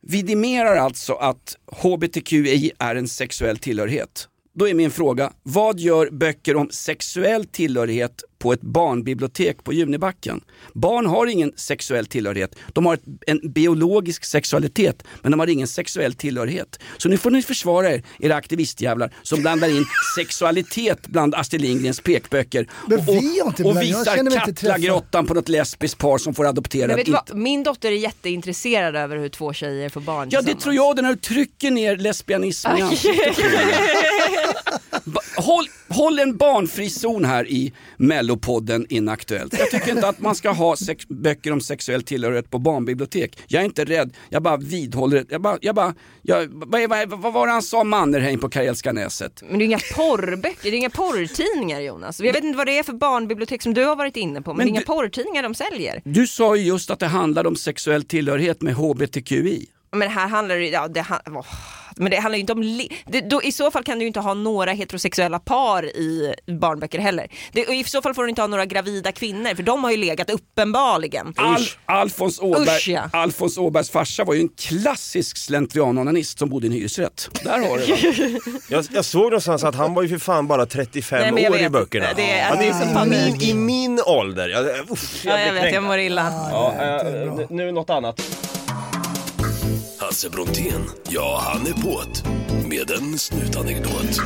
[0.02, 4.28] vidimerar alltså att HBTQI är en sexuell tillhörighet.
[4.54, 10.40] Då är min fråga, vad gör böcker om sexuell tillhörighet på ett barnbibliotek på Junibacken?
[10.72, 12.56] Barn har ingen sexuell tillhörighet.
[12.72, 16.78] De har en biologisk sexualitet, men de har ingen sexuell tillhörighet.
[16.98, 19.84] Så nu får ni försvara er, era aktivistjävlar som blandar in
[20.16, 22.68] sexualitet bland Astrid Lindgrens pekböcker.
[22.86, 24.38] Men och, vi har inte och, visar.
[24.46, 26.86] Katlagrottan på något lesbiskt par som får adoptera.
[26.86, 27.42] Men vet du Inte- vad?
[27.42, 31.02] Min dotter är jätteintresserad över hur två tjejer får barn Ja det tror jag det
[31.02, 33.38] när du trycker ner lesbianismen i ansiktet
[35.98, 39.58] håll, en barnfri zon här i mellopodden Inaktuellt.
[39.58, 43.38] Jag tycker inte att man ska ha sex, böcker om sexuell tillhörighet på barnbibliotek.
[43.46, 45.24] Jag är inte rädd, jag bara vidhåller det.
[45.30, 48.92] Jag bara, jag bara, jag, vad, vad, vad var det han sa Mannerheim på Karelska
[48.92, 49.42] näset?
[49.48, 52.20] Men det är inga porrböcker, det är inga porrtidningar Jonas.
[52.20, 54.56] Jag vet inte vad det är för barnbibliotek som du har varit inne på, men,
[54.56, 56.02] Men det är inga du- porrtidningar de säljer.
[56.04, 59.66] Du sa ju just att det handlade om sexuell tillhörighet med HBTQI.
[59.92, 61.46] Men här handlar det, ja, det, åh,
[61.96, 64.20] men det handlar ju inte om, det, då, i så fall kan du ju inte
[64.20, 67.26] ha några heterosexuella par i barnböcker heller.
[67.52, 69.90] Det, och I så fall får du inte ha några gravida kvinnor, för de har
[69.90, 71.34] ju legat uppenbarligen.
[71.36, 73.10] Al Alfons, Åberg, Usch, ja.
[73.12, 77.30] Alfons Åbergs farsa var ju en klassisk slentrianonanist som bodde i en hyresrätt.
[77.44, 78.38] Där har du det.
[78.74, 81.62] Jag, jag såg någonstans att han var ju för fan bara 35 Nej, år i
[81.62, 81.72] vet.
[81.72, 82.06] böckerna.
[82.16, 83.42] Det är- det alltså, det är så i, min.
[83.42, 84.48] I min ålder.
[84.48, 86.32] Jag, uff, jag Ja, jag vet, jag mår illa.
[86.52, 88.20] Ja, eh, nu något annat.
[90.00, 92.47] Hasse Brontén, ja han är på't.
[92.68, 94.20] Med en snutanekdot.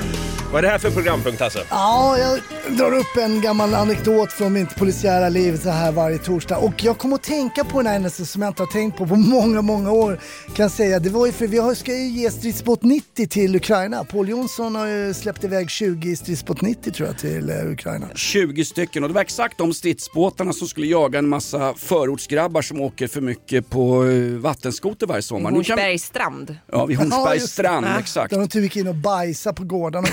[0.53, 1.59] Vad är det här för programpunkt Hasse?
[1.71, 2.39] Ja, jag
[2.77, 6.57] drar upp en gammal anekdot från mitt polisiära liv så här varje torsdag.
[6.59, 9.17] Och jag kom att tänka på en händelse som jag inte har tänkt på på
[9.17, 10.21] många, många år.
[10.55, 10.99] Kan jag säga.
[10.99, 14.05] Det var ju för vi har- ska ju ge stridsbåt 90 till Ukraina.
[14.05, 18.07] Paul Jonsson har ju släppt iväg 20 stridsbåt 90 tror jag till eh, Ukraina.
[18.15, 22.81] 20 stycken och det var exakt de stridsbåtarna som skulle jaga en massa förortsgrabbar som
[22.81, 25.51] åker för mycket på eh, vattenskoter varje sommar.
[25.51, 26.57] Kan- Hornsbergs strand.
[26.73, 28.32] Ja, vid Ja, Hornsbergs just strand, exakt.
[28.33, 30.09] Där de typ gick in och bajsade på gårdarna.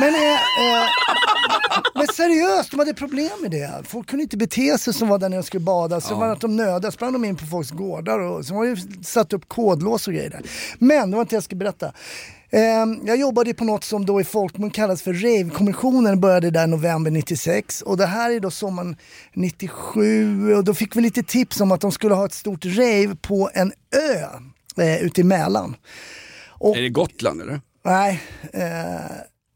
[0.00, 0.88] Men, eh, eh,
[1.94, 3.82] men seriöst, de hade problem med det.
[3.84, 6.00] Folk kunde inte bete sig som var där nere och skulle bada.
[6.00, 8.64] Så var det att de nödade, sprang de in på folks gårdar och så har
[8.64, 10.42] ju satt upp kodlås och grejer där.
[10.78, 11.92] Men det var inte det jag skulle berätta.
[12.50, 17.10] Eh, jag jobbade på något som då i folkmun kallas för Rave-kommissionen, började där november
[17.10, 18.96] 96 och det här är då sommaren
[19.32, 23.16] 97 och då fick vi lite tips om att de skulle ha ett stort rave
[23.22, 25.76] på en ö eh, ute i Mälaren.
[26.58, 27.60] Och, Är det Gotland eller?
[27.84, 28.22] Nej.
[28.52, 29.10] Eh,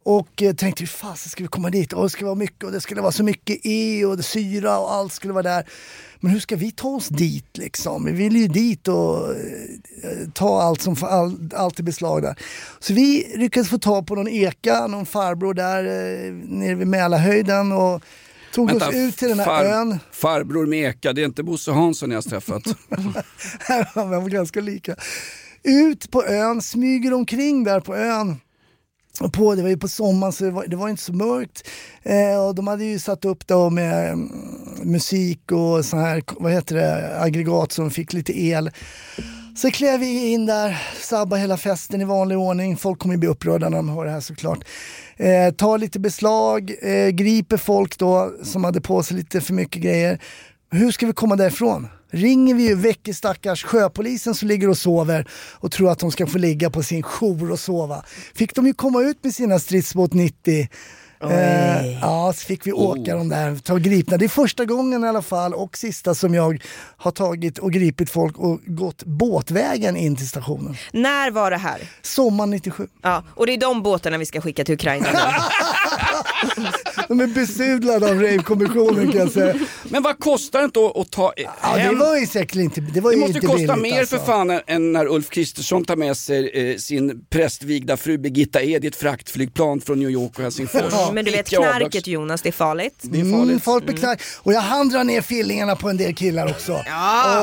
[0.04, 1.92] Och tänkte hur fasen ska vi komma dit?
[1.92, 4.92] Och det skulle vara mycket och det skulle vara så mycket E och syra och
[4.94, 5.66] allt skulle vara där.
[6.20, 8.04] Men hur ska vi ta oss dit liksom?
[8.04, 12.36] Vi vill ju dit och eh, ta allt som all, allt i beslag där.
[12.80, 17.72] Så vi lyckades få tag på någon eka, någon farbror där eh, nere vid Mälarhöjden
[17.72, 18.02] och
[18.54, 19.98] tog Vänta, oss ut till den här far- ön.
[20.12, 22.62] Farbror med eka, det är inte Bosse Hansson jag har träffat.
[23.94, 24.96] De var ganska lika.
[25.64, 28.36] Ut på ön, smyger omkring där på ön.
[29.20, 31.68] Och på, det var ju på sommaren så det var, det var inte så mörkt.
[32.02, 34.30] Eh, och de hade ju satt upp då med mm,
[34.82, 38.70] musik och så här, vad heter det, aggregat som fick lite el.
[39.56, 42.76] Så klev vi in där, sabba hela festen i vanlig ordning.
[42.76, 44.64] Folk kommer ju bli upprörda när de hör det här såklart.
[45.16, 49.82] Eh, tar lite beslag, eh, griper folk då som hade på sig lite för mycket
[49.82, 50.18] grejer.
[50.70, 51.88] Hur ska vi komma därifrån?
[52.12, 56.26] Ringer vi ju väcker stackars sjöpolisen som ligger och sover och tror att de ska
[56.26, 58.04] få ligga på sin jour och sova.
[58.34, 60.68] Fick de ju komma ut med sina stridsbåt 90
[61.30, 64.16] Eh, ja, så fick vi åka de där, ta gripna.
[64.16, 66.62] Det är första gången i alla fall och sista som jag
[66.96, 70.76] har tagit och gripit folk och gått båtvägen in till stationen.
[70.92, 71.80] När var det här?
[72.02, 72.88] Sommaren 97.
[73.02, 75.08] Ja, och det är de båtarna vi ska skicka till Ukraina.
[77.08, 79.54] De är besudlade av Rave-kommissionen kan jag säga.
[79.84, 81.98] Men vad kostar det inte att, att ta Ja, det hem?
[81.98, 84.18] var ju säkert inte, det var Det ju måste inte kosta billigt mer alltså.
[84.18, 88.84] för fan än- när Ulf Kristersson tar med sig eh, sin prästvigda fru Birgitta Ed
[88.84, 90.82] i ett fraktflygplan från New York och Helsingfors.
[91.12, 92.94] Men du vet knarket Jonas, det är farligt.
[93.00, 93.64] Det är Mm, farligt.
[93.64, 94.20] folk med knark.
[94.38, 96.72] Och jag hann dra ner fillingarna på en del killar också.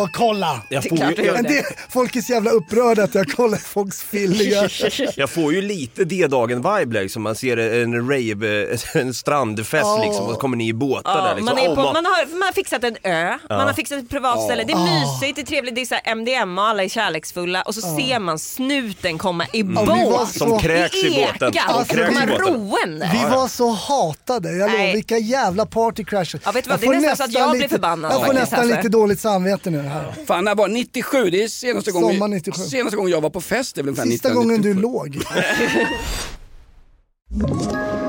[0.01, 0.63] Och kolla!
[0.69, 4.71] Jag får, ju, del, folk är så jävla upprörda att jag kollar folks fillingar.
[5.19, 7.21] jag får ju lite D-dagen-vibe liksom.
[7.23, 10.03] Man ser en rave, en strandfest Ja.
[10.05, 11.45] liksom och så kommer ni i båtar där Ja, liksom.
[11.45, 14.09] man, är på, man- man, har, man har fixat en ö, man har fixat ett
[14.09, 17.61] privatställe, det är mysigt, det är trevligt, det är så MDMA och alla är kärleksfulla
[17.61, 19.83] och så ser man snuten komma i båt.
[19.83, 21.49] vi var så- Som kräks i båten.
[21.49, 22.45] Eka, De och så kräks i båten.
[22.45, 23.09] roende.
[23.13, 26.41] Vi var så hatade, jag lovar, vilka jävla partycrashers.
[26.45, 28.59] Ja, vet du vad, det är nästan så att jag blir förbannad Jag får nästan
[28.59, 28.75] alltså.
[28.75, 30.13] lite dåligt samvete nu här.
[30.27, 30.73] Fan, när var det?
[30.73, 31.29] 97?
[31.29, 32.61] Det är senaste gången, Sommar 97.
[32.63, 33.75] senaste gången jag var på fest.
[33.75, 34.35] Det är väl Sista 1997.
[34.35, 35.17] gången du låg.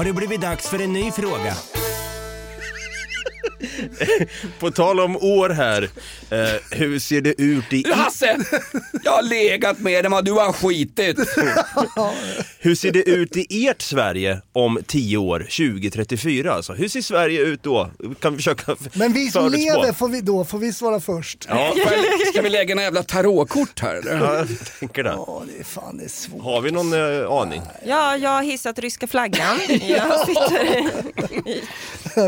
[0.00, 1.79] Har det blivit dags för en ny fråga.
[4.58, 5.82] På tal om år här,
[6.30, 6.38] eh,
[6.70, 7.82] hur ser det ut i...
[7.82, 8.36] Du Hasse!
[9.04, 11.18] Jag har legat med dem och du har skitit.
[12.58, 16.72] Hur ser det ut i ert Sverige om 10 år, 2034 alltså?
[16.72, 17.90] Hur ser Sverige ut då?
[18.20, 19.80] Kan vi försöka Men vi som förutspå?
[19.80, 21.46] lever, får vi, då får vi svara först.
[21.48, 21.74] Ja,
[22.32, 24.16] Ska vi lägga några jävla tarotkort här eller?
[24.16, 24.48] ja, jag
[24.80, 25.10] tänker det.
[25.10, 26.42] Ja, det är fan det är svårt.
[26.42, 27.62] Har vi någon eh, aning?
[27.86, 29.58] Ja, jag har hissat ryska flaggan.
[29.86, 30.90] Jag sitter...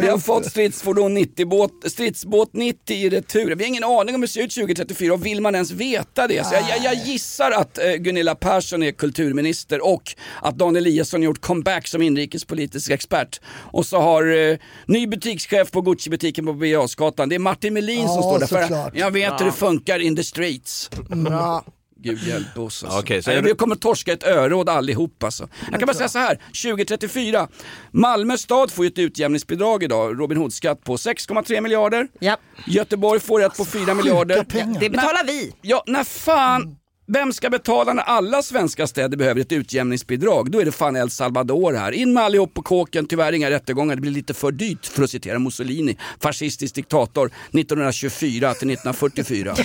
[0.01, 3.55] Vi har fått stridsfordon 90, båt, stridsbåt 90 i retur.
[3.55, 6.27] Vi har ingen aning om hur det ser ut 2034 och vill man ens veta
[6.29, 6.47] det?
[6.47, 10.03] Så jag, jag, jag gissar att eh, Gunilla Persson är kulturminister och
[10.43, 13.41] att Dan Eliasson gjort comeback som inrikespolitisk expert.
[13.73, 14.57] Och så har eh,
[14.87, 17.27] ny butikschef på Gucci-butiken på Birger.
[17.27, 18.47] Det är Martin Melin som Ja, står där.
[18.47, 20.91] För jag vet hur det funkar in the streets.
[21.09, 21.65] Bra.
[22.03, 22.99] Gud hjälp oss alltså.
[22.99, 25.49] Okej, så är det- Vi kommer torska ett öråd allihop alltså.
[25.71, 27.49] Jag kan bara säga så här, 2034.
[27.91, 32.09] Malmö stad får ju ett utjämningsbidrag idag, Robin Hood-skatt på 6,3 miljarder.
[32.21, 32.37] Ja,
[32.67, 34.45] Göteborg får ett på 4 miljarder.
[34.45, 34.81] pengar.
[34.81, 35.53] det betalar vi.
[35.63, 36.77] Ja, när fan
[37.13, 40.51] vem ska betala när alla svenska städer behöver ett utjämningsbidrag?
[40.51, 41.93] Då är det fan El Salvador här.
[41.93, 45.11] In med allihop på kåken, tyvärr inga rättegångar, det blir lite för dyrt för att
[45.11, 49.55] citera Mussolini, fascistisk diktator 1924 till 1944.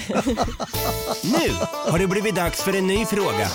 [1.24, 1.52] Nu
[1.92, 3.48] har det blivit dags för en ny fråga.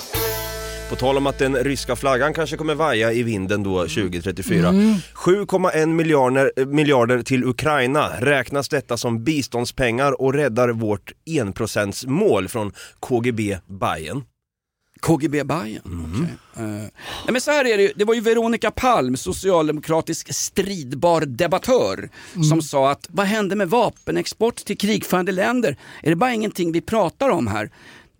[0.92, 4.68] På tal om att den ryska flaggan kanske kommer vaja i vinden då 2034.
[4.68, 4.94] Mm.
[5.14, 8.08] 7,1 miljarder, eh, miljarder till Ukraina.
[8.20, 14.24] Räknas detta som biståndspengar och räddar vårt 1%-mål från KGB Bayern?
[15.00, 16.14] KGB Bayern.
[16.14, 16.34] okej.
[16.56, 16.70] Eh,
[17.24, 17.92] nej men så här är det, ju.
[17.96, 22.10] det var ju Veronica Palm, socialdemokratisk stridbar debattör,
[22.50, 25.76] som sa att vad händer med vapenexport till krigförande länder?
[26.02, 27.70] Är det bara ingenting vi pratar om här?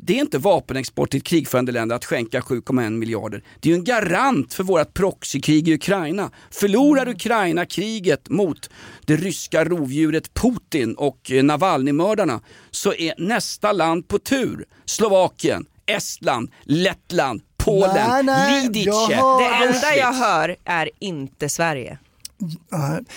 [0.04, 3.42] Det är inte vapenexport till krigförande länder att skänka 7,1 miljarder.
[3.60, 6.30] Det är ju en garant för vårt proxykrig i Ukraina.
[6.50, 8.70] Förlorar Ukraina kriget mot
[9.06, 12.40] det ryska rovdjuret Putin och eh, Navalny-mördarna
[12.70, 19.08] så är nästa land på tur Slovakien, Estland, Lettland, Polen, Nej, nej, Lidice.
[19.08, 21.98] Det enda jag hör är inte Sverige.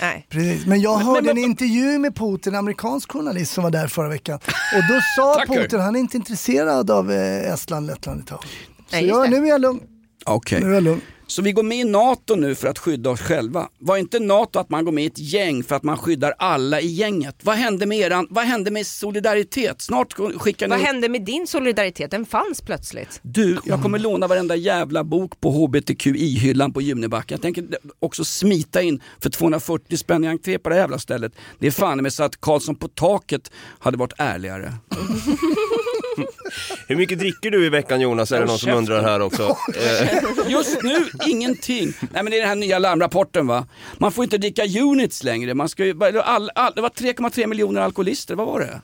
[0.02, 0.28] Nej.
[0.30, 0.66] Precis.
[0.66, 3.88] Men jag Men- hörde men- en intervju med Putin, en amerikansk journalist som var där
[3.88, 4.36] förra veckan.
[4.76, 5.44] Och då sa.
[5.56, 8.42] Putin, han är inte intresserad av eh, Estland, Lettland, Litauen.
[8.90, 9.80] Så Nej, jag, nu är jag lugn.
[10.26, 10.60] Okej.
[10.62, 11.02] Nu är jag lugn.
[11.28, 13.70] Så vi går med i NATO nu för att skydda oss själva.
[13.80, 16.82] Var inte NATO att man går med i ett gäng för att man skyddar alla
[16.82, 17.36] i gänget?
[17.42, 19.82] Vad hände med eran, vad hände med solidaritet?
[19.82, 20.86] Snart skickar Vad ni...
[20.86, 22.12] hände med din solidaritet?
[22.12, 23.20] Den fanns plötsligt.
[23.22, 27.36] Du, jag kommer låna varenda jävla bok på HBTQI-hyllan på Junibacken.
[27.36, 27.68] Jag tänker
[28.00, 31.34] också smita in för 240 spänn i entré på det jävla stället.
[31.60, 34.74] Det är fan med så att Karlsson på taket hade varit ärligare.
[36.88, 38.32] Hur mycket dricker du i veckan Jonas?
[38.32, 39.58] Är det någon som undrar här också?
[39.76, 41.94] Eh, Just nu, ingenting.
[42.00, 43.68] Nej men det är den här nya larmrapporten va.
[43.98, 45.54] Man får inte dricka units längre.
[45.54, 48.82] Man ska ju, all, all, det var 3,3 miljoner alkoholister, vad var det?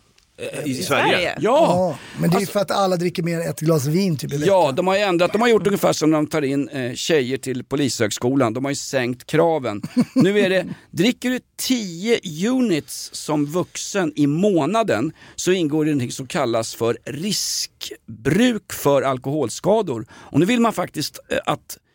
[0.65, 1.35] I Sverige?
[1.39, 1.39] Ja!
[1.41, 4.37] Ja, men det är för att alla dricker mer än ett glas vin typ i
[4.37, 4.47] veckan.
[4.47, 6.93] Ja, de har ju ändrat, de har gjort ungefär som när de tar in eh,
[6.93, 9.81] tjejer till polishögskolan, de har ju sänkt kraven.
[10.15, 16.13] Nu är det, dricker du 10 units som vuxen i månaden så ingår det något
[16.13, 20.05] som kallas för riskbruk för alkoholskador.
[20.11, 21.90] Och nu vill man faktiskt eh, att eh,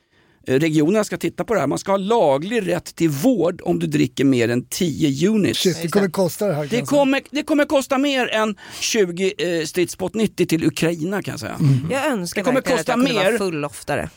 [0.47, 1.67] regionerna ska titta på det här.
[1.67, 5.61] Man ska ha laglig rätt till vård om du dricker mer än 10 units.
[5.61, 6.67] Shit, det kommer kosta det här.
[6.71, 11.41] Det kommer, det kommer kosta mer än 20 eh, stridsbåt 90 till Ukraina kan jag
[11.41, 11.59] säga.
[11.91, 13.29] Jag önskar Det kommer verkligen kosta att jag kunde mer.
[13.31, 14.11] vara full oftare.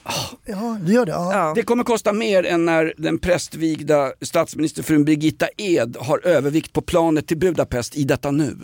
[0.46, 1.12] Ja, det gör det.
[1.12, 1.34] Ja.
[1.34, 1.54] Ja.
[1.56, 7.28] Det kommer kosta mer än när den prästvigda statsministerfrun Birgitta Ed har övervikt på planet
[7.28, 8.58] till Budapest i detta nu.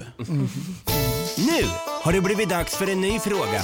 [1.38, 1.64] Nu
[2.02, 3.62] har det blivit dags för en ny fråga.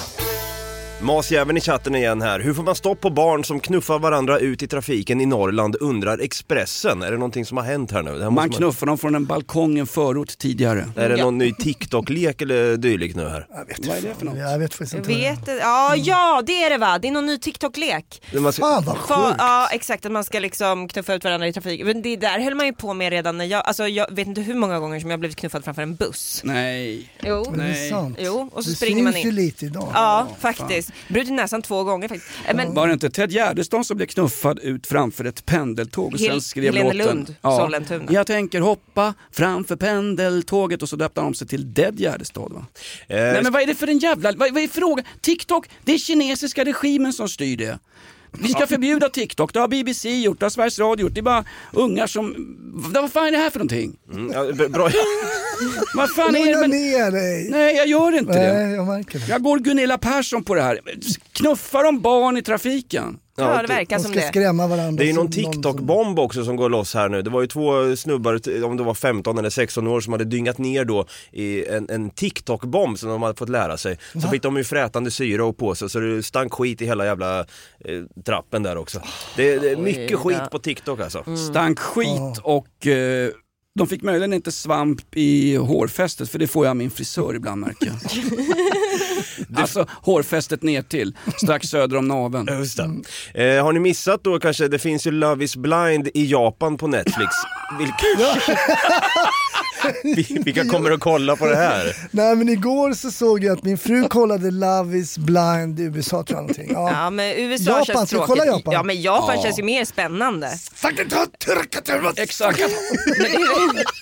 [1.04, 2.40] Masjäveln i chatten igen här.
[2.40, 6.18] Hur får man stopp på barn som knuffar varandra ut i trafiken i Norrland undrar
[6.20, 7.02] Expressen.
[7.02, 8.18] Är det någonting som har hänt här nu?
[8.18, 10.86] Det här Man knuffar dem från en balkong i en förort tidigare.
[10.96, 13.48] Är det någon ny TikTok-lek eller dylikt nu här?
[13.54, 14.38] Jag vet, Vad är det för något?
[14.38, 15.10] Jag vet faktiskt inte.
[15.10, 15.56] det vet det.
[15.58, 17.00] Ja, ja, det är det va?
[17.02, 18.22] Det är någon ny TikTok-lek.
[18.30, 19.36] Ska- Fan vad För, sjukt.
[19.40, 21.86] ja exakt, att man ska liksom knuffa ut varandra i trafik.
[21.86, 24.42] Men det där höll man ju på med redan när jag, alltså jag vet inte
[24.42, 26.42] hur många gånger som jag blivit knuffad framför en buss.
[26.44, 27.12] Nej.
[27.24, 27.90] Jo, Men det är Nej.
[27.90, 28.18] sant.
[28.22, 29.36] jo och så det springer man syns ju in.
[29.36, 29.88] lite idag.
[29.94, 30.91] Ja, faktiskt.
[31.08, 32.32] Brutit näsan två gånger faktiskt.
[32.48, 36.20] Eh, Men, Var det inte Ted Gärdestad som blev knuffad ut framför ett pendeltåg och
[36.20, 37.16] Hel- sen skrev Helene låten?
[37.18, 38.06] Lund, Sollentuna.
[38.12, 42.66] Jag tänker hoppa framför pendeltåget och så döpte han om sig till Dead Gärdestad va?
[43.08, 45.06] Eh, Nej men vad är det för en jävla, vad, vad är frågan?
[45.22, 47.80] TikTok, det är kinesiska regimen som styr det.
[48.34, 51.24] Vi ska förbjuda TikTok, det har BBC gjort, det har Sveriges Radio gjort, det är
[51.24, 52.36] bara ungar som,
[52.94, 53.98] vad fan är det här för någonting?
[54.14, 54.90] mm, ja, bra.
[55.96, 56.68] Vad fan är det?
[56.68, 57.48] Ner dig.
[57.50, 58.54] nej jag gör inte det.
[58.54, 59.26] Nej, jag märker det.
[59.30, 60.80] Jag går Gunilla Persson på det här.
[61.34, 63.20] Knuffar de barn i trafiken?
[63.36, 64.28] ja, det verkar De som ska det.
[64.28, 64.98] skrämma varandra.
[64.98, 67.22] Det är ju någon som TikTok-bomb också som går loss här nu.
[67.22, 70.58] Det var ju två snubbar, om det var 15 eller 16 år, som hade dyngat
[70.58, 73.98] ner då i en, en TikTok-bomb som de hade fått lära sig.
[74.14, 77.06] Så fick de ju frätande syra och på sig så det stank skit i hela
[77.06, 77.46] jävla eh,
[78.26, 79.02] trappen där också.
[79.36, 81.24] Det, det är mycket skit på TikTok alltså.
[81.52, 83.30] Stank skit och eh,
[83.78, 87.62] de fick möjligen inte svamp i hårfästet för det får jag av min frisör ibland
[87.62, 87.96] märker jag.
[89.62, 92.48] alltså hårfästet ner till strax söder om naveln.
[92.60, 92.80] Just
[93.34, 93.56] det.
[93.58, 96.88] Eh, har ni missat då kanske, det finns ju Love is blind i Japan på
[96.88, 97.32] Netflix.
[97.80, 98.54] Vilka, Vi-
[100.46, 101.96] vilka kommer att kolla på det här?
[102.12, 106.24] Nej men igår så såg jag att min fru kollade Love is blind i USA
[106.24, 106.70] tror jag någonting.
[106.74, 106.92] Ja.
[106.92, 108.28] Ja men USA Japan, känns tråkigt.
[108.28, 108.74] kolla Japan?
[108.74, 109.44] Ja men Japan Ja.
[109.44, 110.48] känns ju mer spännande.
[112.18, 112.60] Exakt.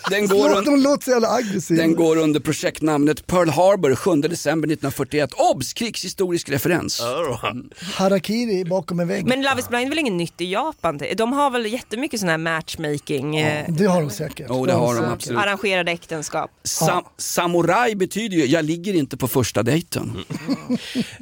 [0.10, 1.82] Den går, un- de låter så jävla aggressiva.
[1.82, 5.30] den går under projektnamnet Pearl Harbor 7 december 1941.
[5.34, 5.74] Obs!
[5.74, 7.02] Krigshistorisk referens.
[7.96, 9.26] Harakiri bakom en vägg.
[9.26, 11.00] Men Love is blind är väl inget nytt i Japan?
[11.18, 14.46] De har väl jättemycket sån här matchmaking, eh, Det har de säkert.
[14.50, 15.40] Jo, det har de absolut.
[15.74, 16.52] Arrangerade äktenskap.
[16.64, 20.12] Sam- Samurai betyder ju, jag ligger inte på första dejten.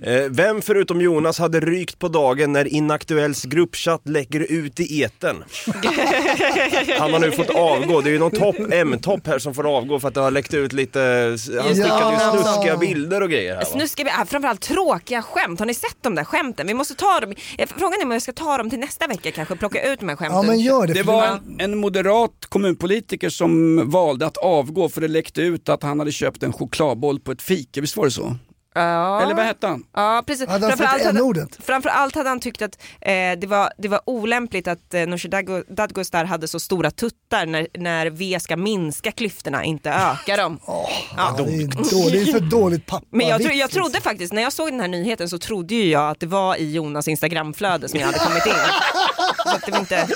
[0.04, 5.44] Eh, vem förutom Jonas hade rykt på dagen när Inaktuells gruppchatt läcker ut i eten?
[7.00, 10.00] Han har nu fått avgå, det är ju någon topp, M-topp här som får avgå
[10.00, 12.44] för att det har läckt ut lite, han skickade ju Ja.
[12.44, 13.66] snuskiga bilder och grejer här va?
[13.66, 15.60] Snuskiga, framförallt tråkiga skämt.
[15.60, 16.68] Har ni sett de där skämten?
[16.68, 17.34] Vi måste ta dem.
[17.58, 20.10] Eh, Frågan är om jag ska ta dem till nästa vecka kanske, plocka ut de
[20.10, 20.36] här skämten.
[20.38, 20.94] Ja men gör det.
[20.94, 25.84] Det var en, en moderat kommunpolitiker som valde att avgå för det läckte ut att
[25.84, 28.36] han hade köpt en chokladboll på ett fika, visst var det så?
[28.76, 29.22] Ja.
[29.22, 29.84] Eller vad hette han?
[29.96, 30.48] Ja precis.
[30.50, 34.68] Hade han Framförallt hade, framförallt hade han tyckt att eh, det, var, det var olämpligt
[34.68, 39.64] att eh, Nooshi Dadgo- Dadgostar hade så stora tuttar när, när V ska minska klyftorna,
[39.64, 40.60] inte öka dem.
[41.18, 43.06] Ja, det, är då, det är för dåligt pappa.
[43.10, 45.90] Men jag, tro, jag trodde faktiskt, när jag såg den här nyheten så trodde ju
[45.90, 48.54] jag att det var i Jonas instagramflöde som jag hade kommit in.
[49.44, 50.08] Så att det inte...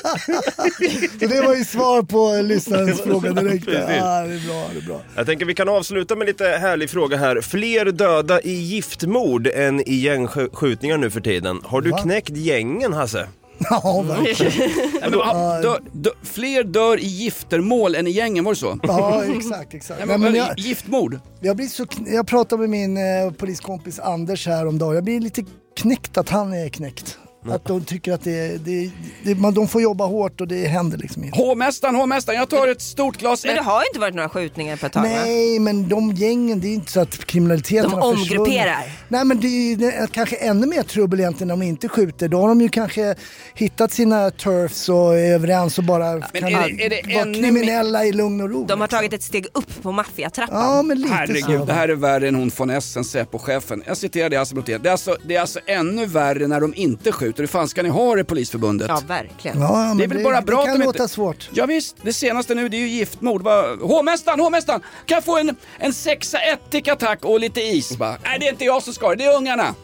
[1.20, 3.68] Så det var ju svar på lyssnarens fråga direkt.
[3.68, 5.01] Ja, det är bra, det är bra.
[5.16, 7.41] Jag tänker vi kan avsluta med lite härlig fråga här.
[7.41, 11.62] Fler döda i giftmord än i gängskjutningar nu för tiden.
[11.64, 11.97] Har du Va?
[11.97, 13.28] knäckt gängen Hasse?
[13.70, 14.70] Ja, verkligen.
[15.01, 18.80] Ja, men, dö, dö, fler dör i giftermål än i gängen, var det så?
[18.84, 19.99] Ja, exakt, exakt.
[19.99, 21.20] Ja, Nej, men, men jag, Giftmord?
[21.39, 24.95] jag, blir så, jag pratade med min eh, poliskompis Anders här om dagen.
[24.95, 25.43] Jag blir lite
[25.78, 27.18] knäckt att han är knäckt.
[27.50, 28.92] Att de tycker att det, det,
[29.24, 31.38] det, man, de får jobba hårt och det händer liksom inte.
[31.39, 34.78] Hovmästaren, hovmästaren, jag tar ett stort glas Men det har ju inte varit några skjutningar
[34.78, 35.10] på ett tag va?
[35.10, 38.32] Nej, men de gängen, det är inte så att kriminaliteten De har försvunnit.
[38.39, 38.84] omgrupperar.
[39.08, 42.28] Nej, men det är det är kanske ännu mer trubbel egentligen om de inte skjuter.
[42.28, 43.16] Då har de ju kanske
[43.56, 48.06] hittat sina turfs och är överens och bara kan är det- är det vara kriminella
[48.06, 48.66] i lugn och ro.
[48.66, 50.76] De har tagit ett steg upp på maffiatrappan.
[50.76, 51.66] Ja, men lite Herregud, så.
[51.66, 53.84] det här är värre än hon von Essen, Säpo-chefen.
[53.88, 54.80] Jag citerar det Hasse Brontén.
[54.84, 57.31] Det är, alltså, det är alltså ännu värre när de inte skjuter.
[57.40, 58.88] Hur fan ska ni ha det Polisförbundet?
[58.88, 59.62] Ja, verkligen.
[59.62, 61.14] Ja, men det är väl det, bara bra det att kan de låta inte...
[61.14, 61.50] svårt.
[61.54, 63.42] Ja, visst, det senaste nu det är ju giftmord.
[63.44, 64.82] Va- Hovmästaren, hovmästaren!
[65.06, 67.98] Kan jag få en, en sexa ättika tack och lite is?
[67.98, 68.18] Va?
[68.24, 69.64] Nej, det är inte jag som ska det, det är ungarna.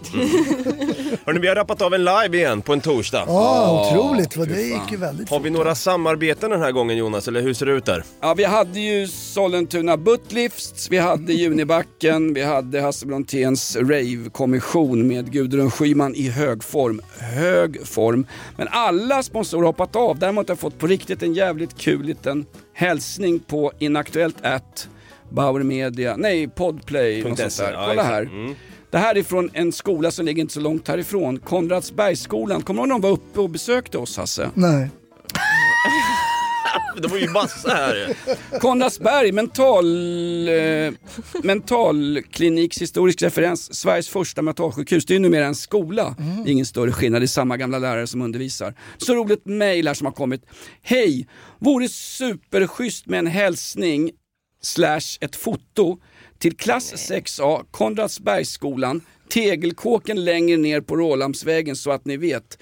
[1.25, 3.23] Hörni, vi har rappat av en live igen på en torsdag.
[3.27, 4.37] Ja, otroligt.
[4.37, 7.41] vad fy Det gick ju väldigt Har vi några samarbeten den här gången Jonas, eller
[7.41, 8.03] hur ser det ut där?
[8.21, 15.31] Ja, vi hade ju Sollentuna Buttlifts, vi hade Junibacken, vi hade Hasse Bronténs rave-kommission med
[15.31, 17.01] Gudrun Schyman i hög form.
[17.37, 18.25] Hög form.
[18.57, 20.19] Men alla sponsorer har hoppat av.
[20.19, 24.89] Däremot har jag fått på riktigt en jävligt kul liten hälsning på inaktuellt at
[25.29, 27.85] Bauer Media, nej Podplay, något sånt där.
[27.87, 28.21] Kolla här.
[28.21, 28.55] Mm.
[28.91, 32.61] Det här är från en skola som ligger inte så långt härifrån, Konradsbergsskolan.
[32.61, 34.49] Kommer du ihåg när de var uppe och besökte oss Hasse?
[34.53, 34.89] Nej.
[37.01, 38.17] Det var ju massa här
[38.59, 39.85] Konradsberg mental,
[40.47, 40.93] eh,
[41.43, 45.05] mentalkliniks historisk referens, Sveriges första mentalsjukhus.
[45.05, 46.15] Det är ju numera en skola.
[46.17, 48.73] Det är ingen större skillnad, det är samma gamla lärare som undervisar.
[48.97, 50.45] Så roligt mejl här som har kommit.
[50.81, 51.27] Hej!
[51.59, 54.11] Vore superschysst med en hälsning
[54.61, 55.97] slash ett foto
[56.39, 62.57] till klass 6A, Konradsbergsskolan, Tegelkåken längre ner på Rålambsvägen så att ni vet.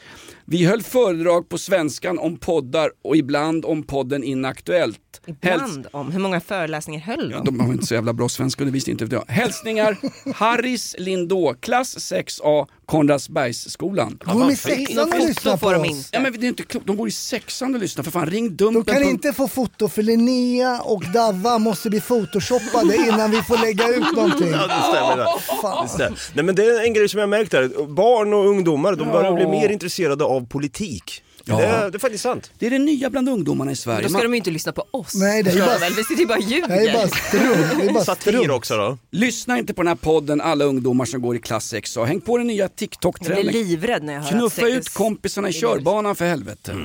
[0.47, 4.99] Vi höll föredrag på svenskan om poddar och ibland om podden Inaktuellt.
[5.27, 6.11] Häls- Ibland om.
[6.11, 7.45] Hur många föreläsningar höll Ja, de?
[7.57, 9.23] de har inte så jävla bra svenskundervisning inte vet jag.
[9.27, 9.97] Hälsningar
[10.35, 14.19] Harris Lindå, klass 6A, Konradsbergsskolan.
[14.25, 15.87] Går de i sexan och lyssnar på de oss?
[15.87, 16.09] inte.
[16.11, 18.55] Ja men det är inte klokt, de går i sexan och lyssnar för fan ring
[18.55, 18.83] Dumpen.
[18.85, 23.41] De kan på- inte få foto för Linnea och Davva måste bli photoshoppade innan vi
[23.41, 24.49] får lägga ut någonting.
[24.51, 25.17] Ja, det stämmer.
[25.17, 25.61] Det.
[25.61, 25.85] Fan.
[25.85, 26.19] Det stämmer.
[26.33, 27.87] Nej, men det är en grej som jag märkt här.
[27.87, 31.21] Barn och ungdomar, de börjar bli mer intresserade av politik.
[31.47, 31.57] Ja.
[31.57, 32.51] Det, är, det är faktiskt sant.
[32.59, 34.01] Det är det nya bland ungdomarna i Sverige.
[34.01, 35.15] Då ska Man- de ju inte lyssna på oss.
[35.15, 35.93] Nej, det är bara- väl?
[35.93, 36.61] Vi sitter ju bara och Det är
[36.93, 37.07] bara ljuger.
[37.07, 37.79] strunt.
[37.79, 38.49] Det är bara Satir strunt.
[38.51, 38.97] också då.
[39.11, 42.05] Lyssna inte på den här podden alla ungdomar som går i klass 6A.
[42.05, 43.45] Häng på den nya Jag blir TikTok-trenden.
[43.53, 46.75] livrädd när jag hör Knuffa att ut kompisarna i körbanan för helvete.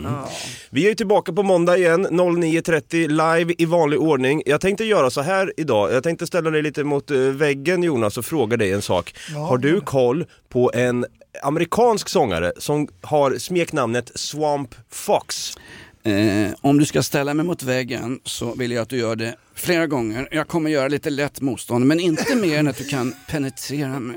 [0.71, 4.43] Vi är ju tillbaka på måndag igen, 09.30 live i vanlig ordning.
[4.47, 8.19] Jag tänkte göra så här idag, jag tänkte ställa dig lite mot eh, väggen Jonas
[8.19, 9.15] och fråga dig en sak.
[9.49, 11.07] Har du koll på en
[11.43, 15.57] amerikansk sångare som har smeknamnet Swamp Fox?
[16.03, 19.37] Eh, om du ska ställa mig mot väggen så vill jag att du gör det
[19.55, 20.28] flera gånger.
[20.31, 24.16] Jag kommer göra lite lätt motstånd, men inte mer än att du kan penetrera mig.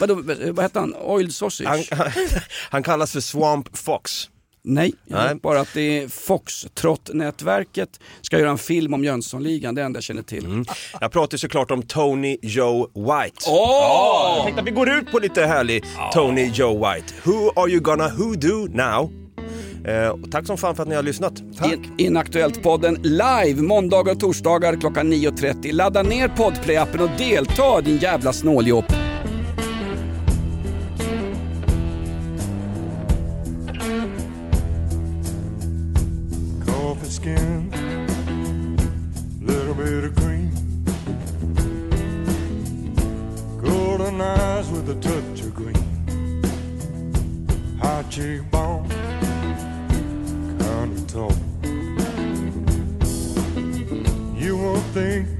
[0.00, 0.14] Vadå,
[0.52, 0.94] vad heter han?
[0.94, 1.88] Oil sausage?
[1.90, 2.10] Han,
[2.70, 4.30] han kallas för Swamp Fox.
[4.62, 5.34] Nej, Nej.
[5.34, 10.22] bara att det är Foxtrot-nätverket ska göra en film om Jönssonligan, det enda jag känner
[10.22, 10.64] till.
[11.00, 13.36] Jag pratar såklart om Tony Joe White.
[13.46, 13.68] Åh!
[13.70, 17.14] Ja, jag tänkte att vi går ut på lite härlig Tony Joe White.
[17.24, 19.10] Who are you gonna who do now?
[19.84, 21.40] Eh, tack som fan för att ni har lyssnat.
[21.40, 25.72] In, Inaktuellt-podden live måndagar och torsdagar klockan 9.30.
[25.72, 28.84] Ladda ner Podplay-appen och delta din jävla snåljåp.
[37.10, 37.68] Skin,
[39.40, 40.48] little bit of cream,
[43.60, 45.74] golden eyes with a touch of green,
[47.80, 48.88] high cheekbone,
[50.60, 51.34] kind of tall.
[54.36, 55.39] You won't think